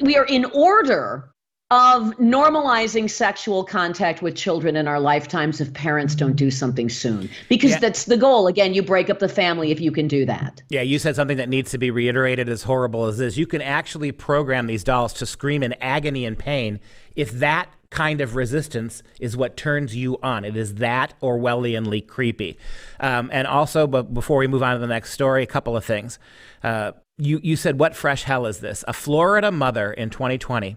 we 0.00 0.16
are 0.16 0.24
in 0.24 0.44
order 0.46 1.30
of 1.70 2.16
normalizing 2.16 3.10
sexual 3.10 3.62
contact 3.62 4.22
with 4.22 4.34
children 4.34 4.74
in 4.74 4.88
our 4.88 4.98
lifetimes 4.98 5.60
if 5.60 5.70
parents 5.74 6.14
don't 6.14 6.34
do 6.34 6.50
something 6.50 6.88
soon 6.88 7.28
because 7.50 7.72
yeah. 7.72 7.78
that's 7.78 8.06
the 8.06 8.16
goal 8.16 8.46
again 8.46 8.72
you 8.72 8.82
break 8.82 9.10
up 9.10 9.18
the 9.18 9.28
family 9.28 9.70
if 9.70 9.78
you 9.78 9.92
can 9.92 10.08
do 10.08 10.24
that 10.24 10.62
yeah 10.70 10.80
you 10.80 10.98
said 10.98 11.14
something 11.14 11.36
that 11.36 11.48
needs 11.48 11.70
to 11.70 11.76
be 11.76 11.90
reiterated 11.90 12.48
as 12.48 12.62
horrible 12.62 13.04
as 13.04 13.18
this 13.18 13.36
you 13.36 13.46
can 13.46 13.60
actually 13.60 14.10
program 14.10 14.66
these 14.66 14.82
dolls 14.82 15.12
to 15.12 15.26
scream 15.26 15.62
in 15.62 15.74
agony 15.74 16.24
and 16.24 16.38
pain 16.38 16.80
if 17.16 17.30
that 17.32 17.68
kind 17.90 18.22
of 18.22 18.34
resistance 18.34 19.02
is 19.18 19.34
what 19.34 19.56
turns 19.56 19.96
you 19.96 20.18
on. 20.22 20.44
It 20.44 20.58
is 20.58 20.74
that 20.74 21.14
Orwellianly 21.22 22.06
creepy. 22.06 22.58
Um, 23.00 23.30
and 23.32 23.46
also, 23.46 23.86
but 23.86 24.12
before 24.12 24.36
we 24.36 24.46
move 24.46 24.62
on 24.62 24.74
to 24.74 24.78
the 24.78 24.86
next 24.86 25.12
story, 25.12 25.42
a 25.42 25.46
couple 25.46 25.74
of 25.74 25.86
things. 25.86 26.18
Uh, 26.62 26.92
you, 27.16 27.40
you 27.42 27.56
said, 27.56 27.78
What 27.78 27.96
fresh 27.96 28.24
hell 28.24 28.44
is 28.44 28.60
this? 28.60 28.84
A 28.86 28.92
Florida 28.92 29.50
mother 29.50 29.90
in 29.90 30.10
2020 30.10 30.76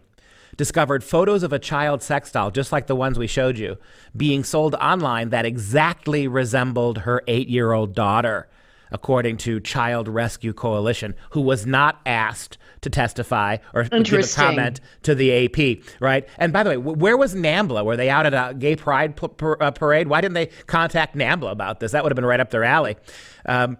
discovered 0.58 1.04
photos 1.04 1.44
of 1.44 1.54
a 1.54 1.60
child 1.60 2.02
sex 2.02 2.32
doll, 2.32 2.52
just 2.52 2.72
like 2.72 2.88
the 2.88 2.96
ones 2.96 3.18
we 3.18 3.28
showed 3.28 3.58
you, 3.58 3.78
being 4.16 4.44
sold 4.44 4.76
online 4.76 5.30
that 5.30 5.46
exactly 5.46 6.28
resembled 6.28 7.00
her 7.00 7.24
eight 7.28 7.50
year 7.50 7.72
old 7.72 7.94
daughter, 7.96 8.48
according 8.92 9.38
to 9.38 9.60
Child 9.60 10.08
Rescue 10.08 10.54
Coalition, 10.54 11.16
who 11.32 11.42
was 11.42 11.66
not 11.66 12.02
asked 12.06 12.58
to 12.82 12.90
testify 12.90 13.58
or 13.74 13.84
give 13.84 14.14
a 14.14 14.28
comment 14.36 14.82
to 15.04 15.16
the 15.16 15.46
AP, 15.46 15.84
right? 16.00 16.28
And 16.38 16.52
by 16.52 16.64
the 16.64 16.72
way, 16.72 16.78
where 16.78 17.16
was 17.16 17.36
NAMBLA? 17.36 17.86
Were 17.86 17.96
they 17.96 18.10
out 18.10 18.26
at 18.26 18.34
a 18.34 18.54
gay 18.56 18.76
pride 18.76 19.16
p- 19.16 19.28
p- 19.28 19.46
uh, 19.60 19.72
parade? 19.72 20.08
Why 20.08 20.20
didn't 20.20 20.34
they 20.34 20.48
contact 20.66 21.16
NAMBLA 21.16 21.52
about 21.52 21.80
this? 21.80 21.92
That 21.92 22.04
would 22.04 22.12
have 22.12 22.16
been 22.16 22.26
right 22.26 22.40
up 22.40 22.50
their 22.50 22.64
alley. 22.64 22.98
Um, 23.46 23.78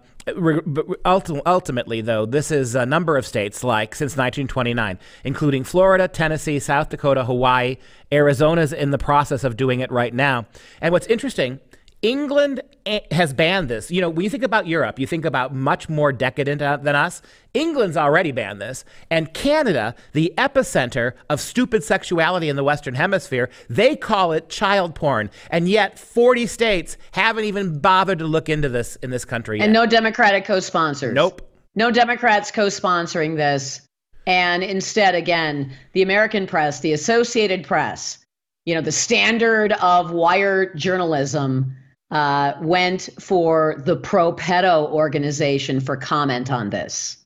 ultimately, 1.04 2.00
though, 2.00 2.26
this 2.26 2.50
is 2.50 2.74
a 2.74 2.86
number 2.86 3.16
of 3.16 3.26
states 3.26 3.64
like 3.64 3.94
since 3.94 4.12
1929, 4.12 4.98
including 5.24 5.64
Florida, 5.64 6.08
Tennessee, 6.08 6.58
South 6.58 6.90
Dakota, 6.90 7.24
Hawaii, 7.24 7.76
Arizona's 8.10 8.72
in 8.72 8.90
the 8.90 8.98
process 8.98 9.44
of 9.44 9.56
doing 9.56 9.80
it 9.80 9.90
right 9.90 10.14
now. 10.14 10.46
And 10.80 10.92
what's 10.92 11.06
interesting 11.06 11.60
England 12.02 12.60
eh, 12.84 13.00
has 13.12 13.32
banned 13.32 13.68
this. 13.68 13.90
You 13.90 14.00
know, 14.00 14.10
when 14.10 14.24
you 14.24 14.30
think 14.30 14.42
about 14.42 14.66
Europe, 14.66 14.98
you 14.98 15.06
think 15.06 15.24
about 15.24 15.54
much 15.54 15.88
more 15.88 16.12
decadent 16.12 16.60
uh, 16.60 16.76
than 16.76 16.96
us. 16.96 17.22
England's 17.54 17.96
already 17.96 18.32
banned 18.32 18.60
this. 18.60 18.84
And 19.08 19.32
Canada, 19.32 19.94
the 20.12 20.34
epicenter 20.36 21.12
of 21.30 21.40
stupid 21.40 21.84
sexuality 21.84 22.48
in 22.48 22.56
the 22.56 22.64
Western 22.64 22.94
Hemisphere, 22.94 23.50
they 23.70 23.94
call 23.94 24.32
it 24.32 24.48
child 24.48 24.96
porn. 24.96 25.30
And 25.50 25.68
yet 25.68 25.96
40 25.96 26.46
states 26.46 26.96
haven't 27.12 27.44
even 27.44 27.78
bothered 27.78 28.18
to 28.18 28.26
look 28.26 28.48
into 28.48 28.68
this 28.68 28.96
in 28.96 29.10
this 29.10 29.24
country 29.24 29.58
yet. 29.58 29.64
And 29.64 29.72
no 29.72 29.86
Democratic 29.86 30.44
co 30.44 30.58
sponsors. 30.58 31.14
Nope. 31.14 31.48
No 31.76 31.92
Democrats 31.92 32.50
co 32.50 32.66
sponsoring 32.66 33.36
this. 33.36 33.80
And 34.26 34.62
instead, 34.64 35.14
again, 35.14 35.72
the 35.92 36.02
American 36.02 36.46
press, 36.46 36.80
the 36.80 36.92
Associated 36.92 37.64
Press, 37.64 38.18
you 38.64 38.74
know, 38.74 38.80
the 38.80 38.92
standard 38.92 39.72
of 39.74 40.12
wire 40.12 40.72
journalism 40.74 41.76
uh, 42.12 42.52
went 42.60 43.08
for 43.18 43.82
the 43.84 43.96
pro 43.96 44.32
pedo 44.34 44.88
organization 44.90 45.80
for 45.80 45.96
comment 45.96 46.52
on 46.52 46.70
this. 46.70 47.16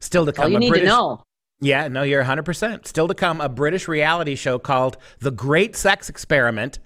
Still 0.00 0.26
to 0.26 0.32
come. 0.32 0.44
All 0.44 0.50
you 0.50 0.58
need 0.58 0.70
British, 0.70 0.88
to 0.88 0.94
know. 0.94 1.22
Yeah, 1.60 1.86
no, 1.86 2.02
you're 2.02 2.24
100%. 2.24 2.86
Still 2.86 3.06
to 3.06 3.14
come, 3.14 3.40
a 3.40 3.48
British 3.48 3.86
reality 3.86 4.34
show 4.34 4.58
called 4.58 4.98
The 5.20 5.30
Great 5.30 5.76
Sex 5.76 6.08
Experiment 6.08 6.80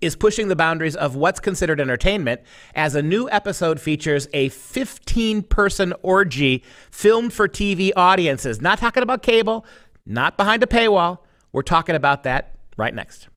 is 0.00 0.16
pushing 0.16 0.48
the 0.48 0.56
boundaries 0.56 0.96
of 0.96 1.14
what's 1.14 1.38
considered 1.38 1.80
entertainment 1.80 2.40
as 2.74 2.96
a 2.96 3.02
new 3.02 3.30
episode 3.30 3.80
features 3.80 4.26
a 4.32 4.48
15 4.48 5.42
person 5.44 5.94
orgy 6.02 6.64
filmed 6.90 7.32
for 7.32 7.46
TV 7.46 7.92
audiences. 7.94 8.60
Not 8.60 8.78
talking 8.78 9.04
about 9.04 9.22
cable, 9.22 9.64
not 10.04 10.36
behind 10.36 10.64
a 10.64 10.66
paywall. 10.66 11.18
We're 11.52 11.62
talking 11.62 11.94
about 11.94 12.24
that 12.24 12.56
right 12.76 12.94
next. 12.94 13.28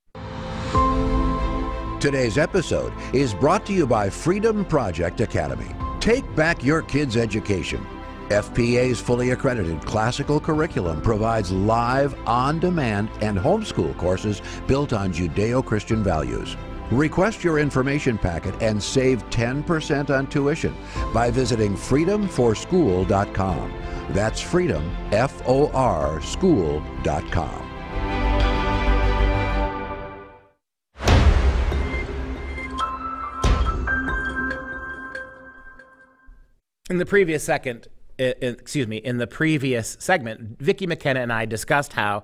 Today's 2.00 2.38
episode 2.38 2.94
is 3.13 3.34
brought 3.34 3.65
to 3.65 3.74
you 3.74 3.86
by 3.86 4.10
Freedom 4.10 4.63
Project 4.63 5.20
Academy. 5.20 5.75
Take 6.00 6.34
back 6.34 6.63
your 6.63 6.82
kids' 6.82 7.18
education. 7.18 7.86
FPA's 8.29 9.01
fully 9.01 9.32
accredited 9.32 9.86
classical 9.86 10.39
curriculum 10.39 11.01
provides 11.01 11.51
live, 11.51 12.15
on 12.25 12.58
demand, 12.58 13.10
and 13.20 13.38
homeschool 13.38 13.98
courses 13.98 14.41
built 14.65 14.94
on 14.94 15.12
Judeo 15.12 15.65
Christian 15.65 16.01
values. 16.01 16.56
Request 16.89 17.44
your 17.44 17.60
information 17.60 18.18
packet 18.18 18.56
and 18.62 18.82
save 18.82 19.29
10% 19.29 20.10
on 20.10 20.25
tuition 20.27 20.74
by 21.13 21.29
visiting 21.29 21.74
freedomforschool.com. 21.74 23.74
That's 24.12 24.39
freedom, 24.39 24.89
F 25.12 25.41
O 25.46 25.70
R, 25.72 26.22
school.com. 26.22 27.69
In 36.89 36.98
the 36.98 37.05
previous 37.05 37.43
second, 37.43 37.88
excuse 38.17 38.88
me, 38.88 38.98
in 38.98 39.17
the 39.17 39.27
previous 39.27 39.96
segment, 40.00 40.60
Vicki 40.60 40.88
McKenna 40.88 41.19
and 41.19 41.31
I 41.31 41.46
discussed 41.46 41.93
how 41.93 42.24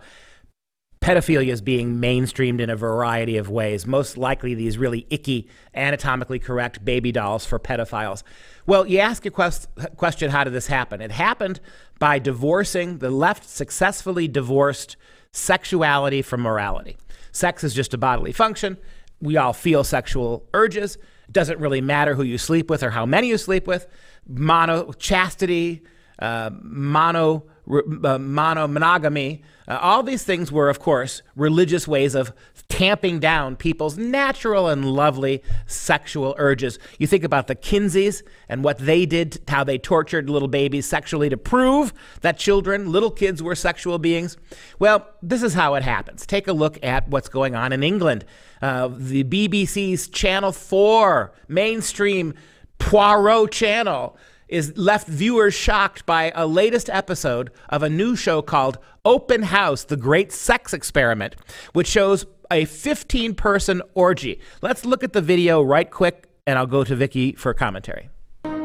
pedophilia 1.01 1.49
is 1.49 1.61
being 1.61 1.97
mainstreamed 1.97 2.59
in 2.59 2.71
a 2.71 2.75
variety 2.75 3.37
of 3.37 3.47
ways. 3.47 3.85
Most 3.85 4.17
likely, 4.17 4.55
these 4.55 4.79
really 4.79 5.05
icky, 5.11 5.47
anatomically 5.75 6.39
correct 6.39 6.83
baby 6.83 7.11
dolls 7.11 7.45
for 7.45 7.59
pedophiles. 7.59 8.23
Well, 8.65 8.87
you 8.87 8.97
ask 8.97 9.23
your 9.23 9.31
quest- 9.31 9.69
question 9.97 10.31
how 10.31 10.43
did 10.43 10.53
this 10.53 10.65
happen? 10.65 10.99
It 10.99 11.11
happened 11.11 11.59
by 11.99 12.17
divorcing, 12.17 12.97
the 12.97 13.11
left 13.11 13.47
successfully 13.47 14.27
divorced 14.27 14.97
sexuality 15.31 16.23
from 16.23 16.41
morality. 16.41 16.97
Sex 17.31 17.63
is 17.63 17.75
just 17.75 17.93
a 17.93 17.99
bodily 17.99 18.31
function. 18.31 18.77
We 19.21 19.37
all 19.37 19.53
feel 19.53 19.83
sexual 19.83 20.49
urges. 20.55 20.95
It 21.27 21.33
doesn't 21.33 21.59
really 21.59 21.81
matter 21.81 22.15
who 22.15 22.23
you 22.23 22.39
sleep 22.39 22.69
with 22.69 22.81
or 22.81 22.91
how 22.91 23.05
many 23.05 23.27
you 23.27 23.37
sleep 23.37 23.67
with 23.67 23.87
mono 24.27 24.91
chastity, 24.93 25.83
uh, 26.19 26.49
mono 26.61 27.45
uh, 27.67 28.19
mono 28.19 28.67
monogamy. 28.67 29.43
Uh, 29.67 29.79
all 29.81 30.03
these 30.03 30.23
things 30.23 30.51
were, 30.51 30.69
of 30.69 30.79
course, 30.79 31.23
religious 31.35 31.87
ways 31.87 32.13
of 32.13 32.31
tamping 32.69 33.19
down 33.19 33.55
people's 33.55 33.97
natural 33.97 34.67
and 34.67 34.85
lovely 34.85 35.41
sexual 35.65 36.35
urges. 36.37 36.77
You 36.99 37.07
think 37.07 37.23
about 37.23 37.47
the 37.47 37.55
Kinseys 37.55 38.21
and 38.47 38.63
what 38.63 38.77
they 38.77 39.07
did, 39.07 39.41
how 39.47 39.63
they 39.63 39.79
tortured 39.79 40.29
little 40.29 40.47
babies 40.47 40.85
sexually 40.85 41.29
to 41.29 41.37
prove 41.37 41.93
that 42.21 42.37
children, 42.37 42.91
little 42.91 43.11
kids, 43.11 43.41
were 43.41 43.55
sexual 43.55 43.97
beings. 43.97 44.37
Well, 44.77 45.07
this 45.23 45.41
is 45.41 45.55
how 45.55 45.73
it 45.73 45.81
happens. 45.83 46.27
Take 46.27 46.47
a 46.47 46.53
look 46.53 46.77
at 46.83 47.07
what's 47.07 47.29
going 47.29 47.55
on 47.55 47.73
in 47.73 47.81
England. 47.81 48.25
Uh, 48.61 48.89
the 48.95 49.23
BBC's 49.23 50.07
Channel 50.07 50.51
4 50.51 51.33
mainstream 51.47 52.35
Poirot 52.79 53.51
channel 53.51 54.17
is 54.47 54.77
left 54.77 55.07
viewers 55.07 55.53
shocked 55.53 56.05
by 56.05 56.31
a 56.35 56.45
latest 56.45 56.89
episode 56.89 57.51
of 57.69 57.81
a 57.81 57.89
new 57.89 58.15
show 58.15 58.41
called 58.41 58.77
Open 59.03 59.43
House 59.43 59.83
The 59.83 59.97
Great 59.97 60.31
Sex 60.31 60.73
Experiment, 60.73 61.35
which 61.73 61.87
shows 61.87 62.25
a 62.51 62.65
15 62.65 63.33
person 63.33 63.81
orgy. 63.95 64.39
Let's 64.61 64.85
look 64.85 65.03
at 65.03 65.13
the 65.13 65.21
video 65.21 65.61
right 65.61 65.89
quick, 65.89 66.29
and 66.45 66.59
I'll 66.59 66.67
go 66.67 66.83
to 66.83 66.95
Vicki 66.95 67.33
for 67.33 67.53
commentary. 67.53 68.09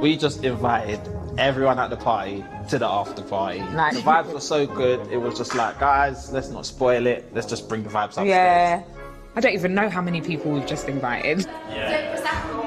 We 0.01 0.17
just 0.17 0.45
invited 0.45 1.01
everyone 1.39 1.79
at 1.79 1.89
the 1.89 1.97
party 1.97 2.45
to 2.69 2.79
the 2.79 2.87
after 2.87 3.23
party. 3.23 3.61
Nice. 3.61 3.97
The 3.97 4.03
vibes 4.03 4.33
were 4.33 4.41
so 4.41 4.67
good, 4.67 5.07
it 5.11 5.17
was 5.17 5.37
just 5.37 5.55
like, 5.55 5.79
guys, 5.79 6.31
let's 6.31 6.51
not 6.51 6.67
spoil 6.67 7.07
it, 7.07 7.35
let's 7.35 7.47
just 7.47 7.69
bring 7.69 7.83
the 7.83 7.91
vibes 7.91 8.05
upstairs. 8.05 8.29
Yeah. 8.29 8.83
I 9.35 9.41
don't 9.41 9.55
even 9.55 9.75
know 9.75 9.89
how 9.89 10.03
many 10.03 10.21
people 10.21 10.51
we've 10.51 10.67
just 10.67 10.89
invited. 10.89 11.47
Yeah. 11.71 12.60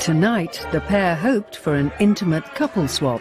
Tonight, 0.00 0.66
the 0.72 0.80
pair 0.80 1.14
hoped 1.14 1.56
for 1.56 1.74
an 1.74 1.92
intimate 2.00 2.44
couple 2.54 2.88
swap. 2.88 3.20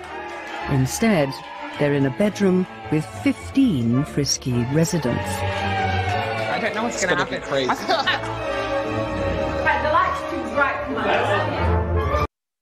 Instead, 0.69 1.29
they're 1.77 1.93
in 1.93 2.05
a 2.05 2.09
bedroom 2.17 2.65
with 2.91 3.05
15 3.23 4.05
frisky 4.05 4.53
residents. 4.73 5.29
I 5.29 6.59
don't 6.61 6.73
know 6.73 6.83
what's 6.83 7.03
going 7.05 7.17
to 7.17 7.23
gonna 7.25 7.29
be 7.29 7.35
happen. 7.37 7.49
crazy. 7.49 7.69
I 7.69 7.75
feel 7.75 7.97
like- 7.97 9.83
the 9.83 9.91
light's 9.91 10.21
too 10.31 10.55
bright 10.55 10.85
for 10.85 10.91
my 10.91 11.03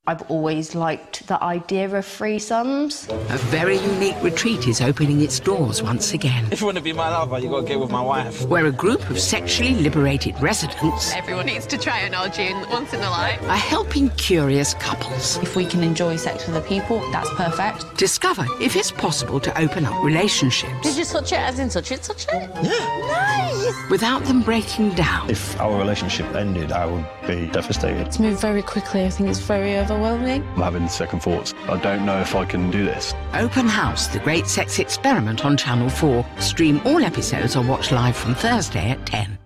I've 0.09 0.21
always 0.31 0.73
liked 0.73 1.27
the 1.27 1.43
idea 1.43 1.93
of 1.93 2.05
free 2.05 2.39
sums. 2.39 3.09
A 3.09 3.37
very 3.37 3.75
unique 3.77 4.15
retreat 4.23 4.65
is 4.65 4.79
opening 4.79 5.19
its 5.19 5.37
doors 5.37 5.83
once 5.83 6.13
again, 6.13 6.47
If 6.49 6.61
you 6.61 6.65
want 6.65 6.77
to 6.77 6.83
be 6.83 6.93
my 6.93 7.09
lover, 7.09 7.37
you've 7.39 7.51
got 7.51 7.63
to 7.63 7.67
get 7.67 7.77
with 7.77 7.91
my 7.91 7.99
wife. 8.01 8.45
where 8.45 8.67
a 8.67 8.71
group 8.71 9.09
of 9.09 9.19
sexually 9.19 9.75
liberated 9.75 10.39
residents 10.41 11.13
Everyone 11.13 11.47
needs 11.47 11.65
to 11.67 11.77
try 11.77 11.99
an 11.99 12.15
orgy 12.15 12.53
once 12.71 12.93
in 12.93 13.01
a 13.01 13.09
life. 13.09 13.41
are 13.49 13.57
helping 13.57 14.09
curious 14.11 14.73
couples 14.75 15.35
If 15.43 15.57
we 15.57 15.65
can 15.65 15.83
enjoy 15.83 16.15
sex 16.15 16.47
with 16.47 16.55
other 16.55 16.65
people, 16.65 16.99
that's 17.11 17.29
perfect. 17.33 17.96
Discover 17.97 18.45
if 18.61 18.75
it's 18.75 18.91
possible 18.91 19.39
to 19.39 19.59
open 19.59 19.83
up 19.85 20.03
relationships 20.03 20.81
Did 20.83 20.97
you 20.97 21.05
touch 21.05 21.31
it 21.31 21.39
as 21.39 21.57
in 21.57 21.69
touch 21.69 21.91
it, 21.91 22.03
touch 22.03 22.27
it? 22.31 22.49
Yeah. 22.61 23.07
Nice! 23.07 23.89
without 23.89 24.23
them 24.25 24.41
breaking 24.41 24.91
down. 24.91 25.29
If 25.29 25.59
our 25.59 25.77
relationship 25.77 26.27
ended, 26.35 26.71
I 26.71 26.85
would 26.85 27.05
be 27.25 27.47
devastated. 27.47 28.05
It's 28.07 28.19
moved 28.19 28.39
very 28.39 28.61
quickly. 28.61 29.05
I 29.05 29.09
think 29.09 29.29
it's 29.29 29.39
very 29.39 29.77
overwhelming. 29.77 30.43
I'm 30.55 30.61
having 30.61 30.87
second 30.87 31.21
thoughts. 31.21 31.53
I 31.67 31.77
don't 31.77 32.05
know 32.05 32.19
if 32.19 32.35
I 32.35 32.45
can 32.45 32.69
do 32.71 32.85
this. 32.85 33.13
Open 33.33 33.67
House, 33.67 34.07
the 34.07 34.19
Great 34.19 34.47
Sex 34.47 34.79
Experiment 34.79 35.45
on 35.45 35.57
Channel 35.57 35.89
4. 35.89 36.25
Stream 36.39 36.81
all 36.85 37.03
episodes 37.03 37.55
or 37.55 37.63
watch 37.63 37.91
live 37.91 38.15
from 38.15 38.35
Thursday 38.35 38.91
at 38.91 39.05
10. 39.05 39.37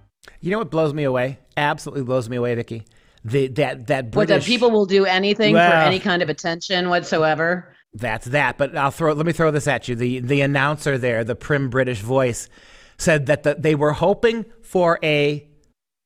You 0.42 0.52
know 0.52 0.58
what 0.58 0.72
blows 0.72 0.94
me 0.94 1.04
away? 1.04 1.40
Absolutely 1.58 2.04
blows 2.04 2.30
me 2.30 2.38
away, 2.38 2.56
Vicki. 2.56 2.84
The 3.24 3.50
that 3.50 3.86
that 3.88 4.06
What 4.06 4.28
British 4.28 4.46
that 4.46 4.50
people 4.50 4.72
will 4.72 4.88
do 4.88 5.06
anything 5.06 5.54
for 5.54 5.60
any 5.60 6.00
kind 6.00 6.24
of 6.24 6.30
attention 6.30 6.90
whatsoever. 6.90 7.71
That's 7.94 8.28
that. 8.28 8.58
But 8.58 8.76
I'll 8.76 8.92
throw. 8.92 9.14
Let 9.14 9.26
me 9.26 9.34
throw 9.34 9.52
this 9.52 9.68
at 9.68 9.88
you. 9.88 9.96
The 9.96 10.20
the 10.20 10.42
announcer 10.42 10.98
there, 10.98 11.24
the 11.24 11.36
prim 11.36 11.70
British 11.70 12.00
voice, 12.00 12.50
said 12.98 13.26
that 13.26 13.44
the, 13.44 13.56
they 13.58 13.76
were 13.76 13.94
hoping 13.94 14.46
for 14.62 15.00
a 15.04 15.48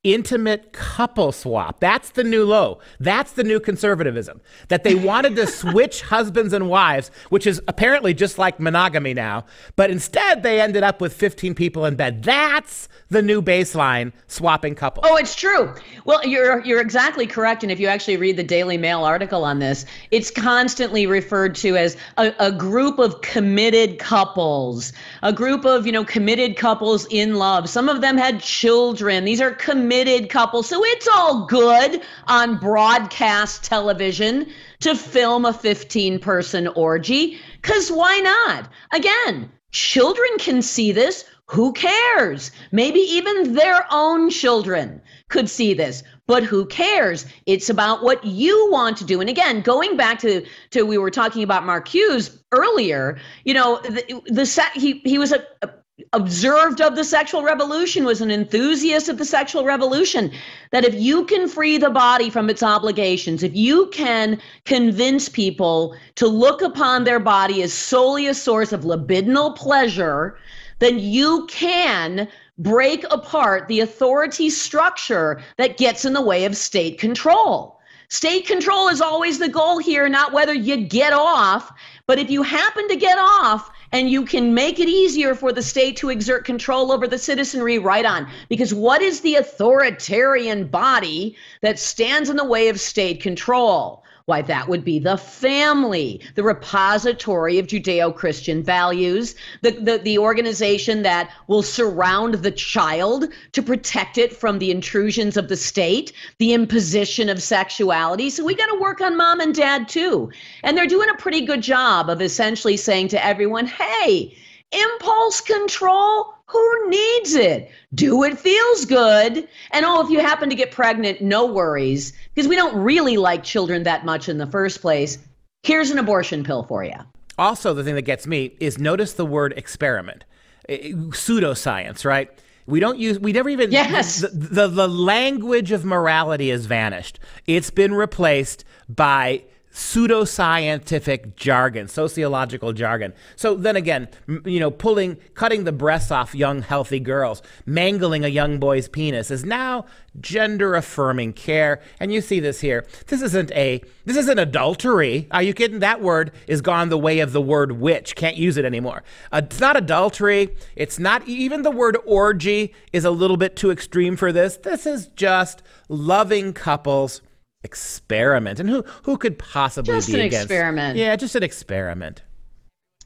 intimate 0.06 0.72
couple 0.72 1.32
swap. 1.32 1.80
That's 1.80 2.12
the 2.12 2.24
new 2.24 2.46
low. 2.46 2.80
That's 3.00 3.32
the 3.32 3.44
new 3.44 3.60
conservatism. 3.60 4.40
That 4.68 4.84
they 4.84 4.94
wanted 4.94 5.36
to 5.38 5.48
switch 5.62 6.04
husbands 6.04 6.54
and 6.54 6.70
wives, 6.70 7.10
which 7.30 7.48
is 7.48 7.60
apparently 7.68 8.14
just 8.14 8.38
like 8.38 8.60
monogamy 8.60 9.16
now. 9.16 9.46
But 9.76 9.90
instead, 9.90 10.44
they 10.44 10.62
ended 10.62 10.84
up 10.84 11.02
with 11.02 11.14
15 11.14 11.56
people 11.56 11.86
in 11.86 11.96
bed. 11.96 12.24
That's 12.24 12.88
the 13.10 13.22
new 13.22 13.42
baseline 13.42 14.14
swapping 14.28 14.76
couples. 14.76 15.08
Oh, 15.10 15.16
it's 15.16 15.36
true. 15.36 15.74
Well, 16.06 16.26
you're 16.26 16.64
you're 16.64 16.82
exactly 16.82 17.26
correct. 17.26 17.64
And 17.64 17.72
if 17.72 17.80
you 17.80 17.88
actually 17.88 18.18
read 18.18 18.38
the 18.38 18.44
Daily 18.44 18.78
Mail 18.78 19.04
article 19.04 19.44
on 19.44 19.58
this, 19.58 19.86
it's 20.12 20.30
constantly 20.30 21.08
referred 21.08 21.56
to 21.56 21.78
as 21.78 21.98
a, 22.18 22.34
a 22.40 22.52
group 22.52 23.00
of 23.00 23.22
committed 23.22 23.98
couples, 23.98 24.94
a 25.24 25.34
group 25.34 25.66
of 25.66 25.88
you 25.88 25.92
know 25.92 26.06
committed 26.06 26.58
couples 26.58 27.08
in 27.10 27.36
love. 27.36 27.68
Some 27.70 27.90
of 27.90 28.02
them 28.02 28.18
had 28.18 28.40
children. 28.40 29.26
These 29.26 29.42
are 29.42 29.52
committed 29.52 29.95
couples, 30.30 30.68
so 30.68 30.84
it's 30.84 31.08
all 31.08 31.46
good 31.46 32.02
on 32.28 32.58
broadcast 32.58 33.64
television 33.64 34.48
to 34.82 34.96
film 34.96 35.46
a 35.46 35.54
15 35.54 36.20
person 36.20 36.68
orgy. 36.68 37.40
Cause 37.62 37.90
why 37.90 38.20
not? 38.20 38.70
Again, 38.92 39.50
children 39.72 40.30
can 40.38 40.62
see 40.62 40.92
this. 40.92 41.26
Who 41.48 41.74
cares? 41.74 42.52
Maybe 42.72 43.00
even 43.00 43.54
their 43.54 43.86
own 43.92 44.30
children 44.30 45.02
could 45.30 45.50
see 45.50 45.74
this. 45.74 46.04
But 46.28 46.44
who 46.44 46.66
cares? 46.66 47.26
It's 47.46 47.70
about 47.70 48.04
what 48.04 48.24
you 48.26 48.70
want 48.72 48.98
to 48.98 49.06
do. 49.06 49.22
And 49.22 49.30
again, 49.30 49.62
going 49.62 49.96
back 49.96 50.20
to 50.20 50.44
to 50.72 50.84
we 50.84 50.98
were 50.98 51.12
talking 51.12 51.44
about 51.44 51.64
Marcuse 51.64 52.38
earlier. 52.52 53.18
You 53.44 53.54
know, 53.54 53.80
the, 53.84 54.22
the 54.26 54.70
he 54.74 55.02
he 55.06 55.20
was 55.20 55.32
a, 55.32 55.46
a 55.62 55.70
observed 56.12 56.82
of 56.82 56.96
the 56.96 57.04
sexual 57.04 57.42
revolution 57.42 58.04
was 58.04 58.20
an 58.20 58.30
enthusiast 58.30 59.08
of 59.08 59.18
the 59.18 59.24
sexual 59.24 59.64
revolution 59.64 60.30
that 60.72 60.84
if 60.84 60.94
you 60.94 61.26
can 61.26 61.48
free 61.48 61.78
the 61.78 61.90
body 61.90 62.30
from 62.30 62.50
its 62.50 62.62
obligations 62.62 63.44
if 63.44 63.56
you 63.56 63.88
can 63.94 64.38
convince 64.66 65.30
people 65.30 65.96
to 66.16 66.28
look 66.28 66.62
upon 66.62 67.06
their 67.06 67.20
body 67.20 67.64
as 67.64 67.72
solely 67.72 68.28
a 68.28 68.34
source 68.34 68.74
of 68.74 68.82
libidinal 68.82 69.56
pleasure 69.56 70.38
then 70.80 71.00
you 71.00 71.46
can 71.48 72.28
break 72.58 73.06
apart 73.12 73.68
the 73.68 73.82
authority 73.82 74.50
structure 74.50 75.42
that 75.58 75.78
gets 75.78 76.06
in 76.06 76.14
the 76.14 76.22
way 76.22 76.46
of 76.46 76.56
state 76.56 77.00
control. 77.00 77.80
State 78.10 78.46
control 78.46 78.88
is 78.88 79.02
always 79.02 79.40
the 79.40 79.50
goal 79.50 79.80
here, 79.80 80.08
not 80.08 80.32
whether 80.32 80.54
you 80.54 80.78
get 80.78 81.12
off. 81.12 81.72
But 82.08 82.20
if 82.20 82.30
you 82.30 82.44
happen 82.44 82.88
to 82.88 82.96
get 82.96 83.18
off 83.18 83.72
and 83.96 84.10
you 84.10 84.26
can 84.26 84.54
make 84.54 84.78
it 84.82 84.90
easier 84.90 85.34
for 85.34 85.54
the 85.54 85.64
state 85.64 85.96
to 85.96 86.10
exert 86.10 86.44
control 86.44 86.92
over 86.92 87.08
the 87.08 87.18
citizenry, 87.18 87.80
right 87.80 88.06
on. 88.06 88.28
Because 88.50 88.74
what 88.74 89.02
is 89.02 89.22
the 89.22 89.36
authoritarian 89.36 90.68
body 90.68 91.38
that 91.62 91.80
stands 91.80 92.30
in 92.30 92.36
the 92.36 92.44
way 92.44 92.68
of 92.68 92.78
state 92.78 93.22
control? 93.22 94.04
Why, 94.28 94.42
that 94.42 94.68
would 94.68 94.84
be 94.84 94.98
the 94.98 95.18
family, 95.18 96.20
the 96.34 96.42
repository 96.42 97.60
of 97.60 97.68
Judeo 97.68 98.16
Christian 98.16 98.64
values, 98.64 99.36
the, 99.62 99.70
the, 99.70 100.00
the 100.00 100.18
organization 100.18 101.04
that 101.04 101.30
will 101.46 101.62
surround 101.62 102.34
the 102.34 102.50
child 102.50 103.26
to 103.52 103.62
protect 103.62 104.18
it 104.18 104.36
from 104.36 104.58
the 104.58 104.72
intrusions 104.72 105.38
of 105.38 105.48
the 105.48 105.56
state, 105.56 106.12
the 106.40 106.54
imposition 106.54 107.30
of 107.30 107.40
sexuality. 107.40 108.32
So 108.32 108.44
we 108.44 108.56
got 108.56 108.66
to 108.74 108.82
work 108.82 109.00
on 109.00 109.16
mom 109.16 109.42
and 109.42 109.54
dad 109.54 109.88
too. 109.88 110.32
And 110.64 110.76
they're 110.76 110.88
doing 110.88 111.10
a 111.12 111.22
pretty 111.22 111.42
good 111.42 111.62
job 111.62 112.10
of 112.10 112.20
essentially 112.20 112.78
saying 112.78 113.10
to 113.10 113.24
everyone, 113.24 113.68
hey, 113.68 114.36
impulse 114.72 115.40
control 115.40 116.35
who 116.48 116.90
needs 116.90 117.34
it? 117.34 117.72
Do 117.94 118.24
it 118.24 118.38
feels 118.38 118.86
good. 118.86 119.48
And 119.72 119.86
oh, 119.86 120.04
if 120.04 120.10
you 120.10 120.20
happen 120.20 120.50
to 120.50 120.56
get 120.56 120.72
pregnant, 120.72 121.22
no 121.22 121.46
worries, 121.46 122.14
because 122.34 122.48
we 122.48 122.56
don't 122.56 122.76
really 122.78 123.18
like 123.18 123.44
children 123.44 123.84
that 123.84 124.06
much 124.06 124.30
in 124.30 124.38
the 124.38 124.48
first 124.48 124.82
place. 124.82 125.18
Here's 125.64 125.90
an 125.90 125.98
abortion 125.98 126.44
pill 126.44 126.64
for 126.64 126.84
you. 126.84 126.94
Also, 127.38 127.74
the 127.74 127.84
thing 127.84 127.96
that 127.96 128.04
gets 128.04 128.28
me 128.28 128.56
is 128.60 128.78
notice 128.78 129.14
the 129.14 129.26
word 129.26 129.54
experiment, 129.58 130.24
pseudoscience, 130.70 132.06
right? 132.06 132.30
We 132.68 132.80
don't 132.80 132.98
use, 132.98 133.20
we 133.20 133.32
never 133.32 133.50
even, 133.50 133.72
Yes. 133.72 134.22
the, 134.22 134.30
the, 134.30 134.68
the 134.68 134.88
language 134.88 135.72
of 135.72 135.86
morality 135.86 136.50
has 136.50 136.66
vanished. 136.66 137.20
It's 137.46 137.70
been 137.70 137.94
replaced 137.94 138.64
by 138.90 139.44
pseudoscientific 139.76 141.36
jargon, 141.36 141.90
sociological 141.90 142.72
jargon. 142.72 143.14
So 143.36 143.56
then 143.56 143.76
again, 143.76 144.08
you 144.46 144.62
know, 144.62 144.72
pulling, 144.72 145.18
cutting 145.34 145.66
the 145.66 145.74
breasts 145.74 146.12
off 146.12 146.34
young, 146.34 146.62
healthy 146.62 147.02
girls, 147.02 147.42
mangling 147.66 148.24
a 148.24 148.30
young 148.30 148.58
boy's 148.58 148.88
penis 148.88 149.30
is 149.30 149.44
now 149.44 149.86
gender 150.22 150.76
affirming 150.76 151.34
care. 151.34 151.82
And 152.00 152.14
you 152.14 152.22
see 152.22 152.40
this 152.40 152.62
here. 152.62 152.86
This 153.08 153.22
isn't 153.22 153.52
a, 153.52 153.82
this 154.06 154.16
isn't 154.16 154.40
adultery. 154.40 155.28
Are 155.32 155.44
you 155.44 155.54
kidding? 155.54 155.80
That 155.80 156.00
word 156.00 156.32
is 156.48 156.62
gone 156.62 156.88
the 156.88 156.98
way 156.98 157.20
of 157.20 157.34
the 157.34 157.42
word 157.42 157.74
witch. 157.74 158.16
Can't 158.16 158.38
use 158.38 158.56
it 158.56 158.64
anymore. 158.64 159.04
Uh, 159.30 159.42
it's 159.44 159.60
not 159.60 159.76
adultery. 159.76 160.56
It's 160.78 161.00
not, 161.00 161.28
even 161.28 161.64
the 161.64 161.72
word 161.72 161.98
orgy 162.06 162.74
is 162.94 163.04
a 163.04 163.12
little 163.12 163.36
bit 163.36 163.58
too 163.58 163.72
extreme 163.72 164.16
for 164.16 164.32
this. 164.32 164.56
This 164.56 164.86
is 164.86 165.08
just 165.08 165.64
loving 165.90 166.54
couples 166.54 167.22
experiment. 167.66 168.60
And 168.62 168.70
who 168.70 168.84
who 169.04 169.18
could 169.18 169.38
possibly 169.38 169.96
Just 169.96 170.08
be 170.08 170.14
an 170.14 170.20
against? 170.22 170.46
experiment. 170.46 170.98
Yeah, 170.98 171.16
just 171.18 171.36
an 171.36 171.44
experiment. 171.44 172.22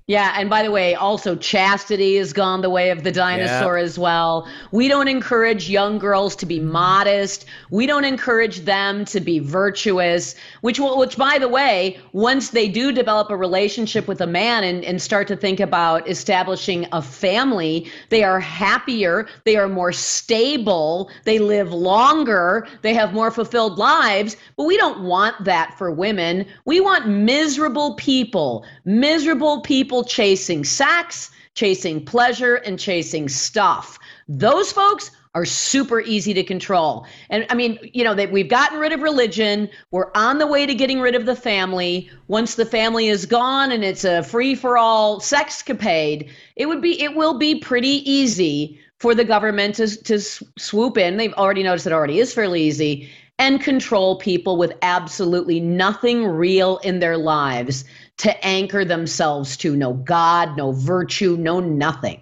Yeah, 0.10 0.34
and 0.36 0.50
by 0.50 0.64
the 0.64 0.72
way, 0.72 0.96
also 0.96 1.36
chastity 1.36 2.16
has 2.16 2.34
gone 2.34 2.62
the 2.62 2.70
way 2.72 2.90
of 2.90 3.04
the 3.04 3.12
dinosaur 3.12 3.78
as 3.78 4.00
well. 4.00 4.48
We 4.72 4.88
don't 4.88 5.08
encourage 5.08 5.70
young 5.70 6.00
girls 6.00 6.36
to 6.38 6.48
be 6.48 6.60
modest. 6.60 7.46
We 7.70 7.86
don't 7.86 8.06
encourage 8.06 8.62
them 8.62 9.06
to 9.06 9.20
be 9.20 9.38
virtuous, 9.38 10.34
which 10.62 10.80
will, 10.80 10.98
which 10.98 11.16
by 11.16 11.38
the 11.38 11.48
way, 11.48 12.00
once 12.12 12.50
they 12.50 12.68
do 12.68 12.92
develop 12.92 13.30
a 13.30 13.38
relationship 13.38 14.08
with 14.08 14.20
a 14.20 14.26
man 14.26 14.64
and, 14.64 14.84
and 14.84 15.00
start 15.00 15.28
to 15.28 15.36
think 15.36 15.60
about 15.60 16.10
establishing 16.10 16.88
a 16.92 17.04
family, 17.04 17.88
they 18.10 18.24
are 18.24 18.40
happier, 18.40 19.28
they 19.46 19.58
are 19.58 19.70
more 19.70 19.92
stable, 19.92 21.12
they 21.26 21.38
live 21.38 21.72
longer, 21.72 22.68
they 22.82 22.96
have 22.96 23.14
more 23.14 23.30
fulfilled 23.30 23.78
lives, 23.78 24.36
but 24.58 24.64
we 24.64 24.76
don't 24.76 25.04
want 25.04 25.46
that 25.46 25.78
for 25.78 25.92
women. 25.92 26.48
We 26.66 26.80
want 26.80 27.08
miserable 27.08 27.94
people, 27.94 28.66
miserable 28.86 29.62
people 29.62 29.99
chasing 30.04 30.64
sex, 30.64 31.32
chasing 31.56 32.04
pleasure, 32.04 32.56
and 32.56 32.80
chasing 32.80 33.28
stuff. 33.30 34.00
Those 34.28 34.72
folks 34.72 35.12
are 35.36 35.46
super 35.46 36.02
easy 36.02 36.34
to 36.34 36.44
control. 36.44 37.06
And 37.30 37.46
I 37.50 37.56
mean, 37.56 37.78
you 37.94 38.04
know, 38.04 38.16
that 38.16 38.32
we've 38.32 38.50
gotten 38.50 38.80
rid 38.80 38.92
of 38.92 39.02
religion. 39.02 39.70
We're 39.92 40.12
on 40.16 40.40
the 40.40 40.48
way 40.48 40.66
to 40.66 40.74
getting 40.74 41.00
rid 41.00 41.16
of 41.16 41.26
the 41.26 41.36
family. 41.36 42.10
Once 42.28 42.56
the 42.56 42.66
family 42.66 43.08
is 43.10 43.26
gone 43.26 43.72
and 43.72 43.84
it's 43.84 44.04
a 44.04 44.24
free 44.24 44.56
for 44.56 44.78
all 44.78 45.20
sexcapade, 45.20 46.30
it 46.56 46.66
would 46.66 46.82
be 46.82 47.02
it 47.02 47.16
will 47.16 47.38
be 47.38 47.60
pretty 47.60 48.10
easy 48.10 48.80
for 48.98 49.14
the 49.14 49.24
government 49.24 49.76
to 49.76 49.88
to 50.04 50.20
swoop 50.20 50.98
in. 50.98 51.18
They've 51.18 51.34
already 51.34 51.64
noticed 51.64 51.86
it 51.86 51.94
already 51.94 52.20
is 52.20 52.34
fairly 52.34 52.64
easy 52.64 53.10
and 53.38 53.62
control 53.62 54.18
people 54.18 54.58
with 54.58 54.74
absolutely 54.82 55.62
nothing 55.62 56.26
real 56.26 56.78
in 56.80 57.00
their 57.00 57.18
lives 57.18 57.86
to 58.20 58.46
anchor 58.46 58.86
themselves 58.86 59.58
to 59.58 59.76
no 59.76 59.94
God, 59.94 60.56
no 60.58 60.72
virtue, 60.72 61.36
no 61.38 61.60
nothing. 61.60 62.22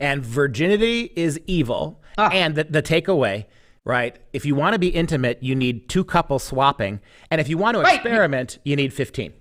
And 0.00 0.24
virginity 0.24 1.12
is 1.16 1.40
evil. 1.46 2.02
And 2.18 2.54
the, 2.54 2.64
the 2.64 2.82
takeaway, 2.82 3.44
right? 3.84 4.16
If 4.32 4.46
you 4.46 4.54
want 4.54 4.72
to 4.72 4.78
be 4.78 4.88
intimate, 4.88 5.42
you 5.42 5.54
need 5.54 5.88
two 5.88 6.02
couples 6.04 6.42
swapping. 6.42 7.00
And 7.30 7.40
if 7.40 7.48
you 7.48 7.58
want 7.58 7.76
to 7.76 7.82
Right. 7.82 7.94
experiment, 7.94 8.58
you 8.64 8.74
need 8.74 8.92
15. 8.92 9.32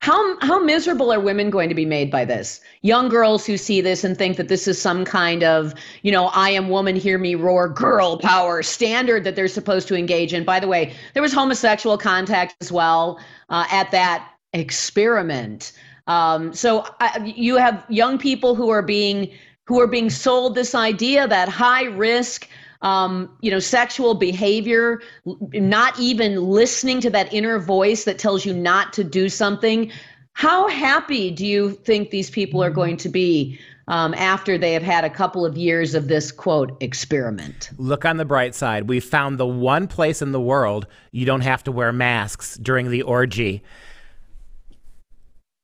How 0.00 0.38
how 0.40 0.60
miserable 0.62 1.12
are 1.12 1.18
women 1.18 1.50
going 1.50 1.68
to 1.68 1.74
be 1.74 1.84
made 1.84 2.08
by 2.08 2.24
this? 2.24 2.60
Young 2.82 3.08
girls 3.08 3.44
who 3.44 3.56
see 3.56 3.80
this 3.80 4.04
and 4.04 4.16
think 4.16 4.36
that 4.36 4.46
this 4.46 4.68
is 4.68 4.80
some 4.80 5.04
kind 5.04 5.42
of, 5.42 5.74
you 6.02 6.12
know, 6.12 6.26
I 6.26 6.50
am 6.50 6.68
woman, 6.68 6.94
hear 6.94 7.18
me 7.18 7.34
roar, 7.34 7.68
girl 7.68 8.16
power 8.18 8.62
standard 8.62 9.24
that 9.24 9.34
they're 9.34 9.48
supposed 9.48 9.88
to 9.88 9.96
engage 9.96 10.32
in. 10.32 10.44
By 10.44 10.60
the 10.60 10.68
way, 10.68 10.94
there 11.14 11.22
was 11.22 11.32
homosexual 11.32 11.98
contact 11.98 12.54
as 12.60 12.70
well 12.70 13.18
uh, 13.48 13.66
at 13.72 13.90
that 13.90 14.30
experiment. 14.52 15.72
Um, 16.06 16.52
so 16.54 16.86
I, 17.00 17.32
you 17.36 17.56
have 17.56 17.84
young 17.88 18.18
people 18.18 18.54
who 18.54 18.70
are 18.70 18.82
being 18.82 19.30
who 19.66 19.80
are 19.80 19.86
being 19.86 20.08
sold 20.08 20.54
this 20.54 20.74
idea 20.74 21.28
that 21.28 21.48
high 21.48 21.84
risk 21.84 22.48
um, 22.82 23.36
you 23.40 23.50
know, 23.50 23.58
sexual 23.58 24.14
behavior, 24.14 25.00
not 25.24 25.98
even 25.98 26.44
listening 26.44 27.00
to 27.00 27.10
that 27.10 27.32
inner 27.32 27.58
voice 27.58 28.04
that 28.04 28.18
tells 28.18 28.44
you 28.44 28.54
not 28.54 28.92
to 28.94 29.04
do 29.04 29.28
something. 29.28 29.90
How 30.34 30.68
happy 30.68 31.30
do 31.30 31.44
you 31.44 31.72
think 31.72 32.10
these 32.10 32.30
people 32.30 32.62
are 32.62 32.70
going 32.70 32.96
to 32.98 33.08
be 33.08 33.58
um, 33.88 34.14
after 34.14 34.56
they 34.56 34.72
have 34.74 34.82
had 34.82 35.04
a 35.04 35.10
couple 35.10 35.44
of 35.44 35.56
years 35.56 35.94
of 35.94 36.06
this 36.06 36.30
quote 36.30 36.80
experiment? 36.80 37.70
Look 37.78 38.04
on 38.04 38.18
the 38.18 38.24
bright 38.24 38.54
side. 38.54 38.88
We 38.88 39.00
found 39.00 39.38
the 39.38 39.46
one 39.46 39.88
place 39.88 40.22
in 40.22 40.30
the 40.30 40.40
world 40.40 40.86
you 41.10 41.26
don't 41.26 41.40
have 41.40 41.64
to 41.64 41.72
wear 41.72 41.92
masks 41.92 42.56
during 42.58 42.90
the 42.90 43.02
orgy. 43.02 43.64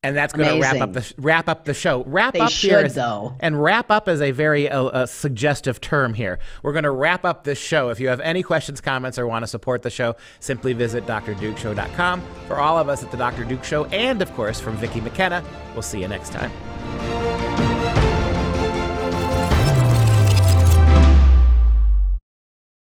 And 0.04 0.14
that's 0.16 0.32
going 0.34 0.48
to 0.48 0.60
wrap 0.60 0.80
up 0.80 0.92
the 0.92 1.14
wrap 1.16 1.48
up 1.48 1.64
the 1.64 1.74
show. 1.74 2.04
Wrap 2.04 2.34
They 2.34 2.40
up 2.40 2.50
here 2.50 2.78
should, 2.78 2.86
is- 2.86 2.94
though. 2.94 3.34
and 3.40 3.60
wrap 3.60 3.90
up 3.90 4.06
is 4.06 4.20
a 4.20 4.30
very 4.30 4.68
uh, 4.68 4.84
uh, 4.84 5.06
suggestive 5.06 5.80
term 5.80 6.14
here. 6.14 6.38
We're 6.62 6.72
going 6.72 6.84
to 6.84 6.90
wrap 6.90 7.24
up 7.24 7.44
this 7.44 7.58
show. 7.58 7.88
If 7.88 7.98
you 8.00 8.08
have 8.08 8.20
any 8.20 8.42
questions, 8.42 8.80
comments, 8.80 9.18
or 9.18 9.26
want 9.26 9.42
to 9.42 9.46
support 9.46 9.82
the 9.82 9.90
show, 9.90 10.14
simply 10.40 10.74
visit 10.74 11.06
drdukeshow.com. 11.06 12.22
For 12.46 12.58
all 12.60 12.78
of 12.78 12.88
us 12.88 13.02
at 13.02 13.10
the 13.10 13.16
Dr. 13.16 13.44
Duke 13.44 13.64
Show, 13.64 13.86
and 13.86 14.20
of 14.20 14.30
course 14.34 14.60
from 14.60 14.76
Vicki 14.76 15.00
McKenna, 15.00 15.42
we'll 15.72 15.82
see 15.82 16.00
you 16.02 16.08
next 16.08 16.32
time. 16.32 17.23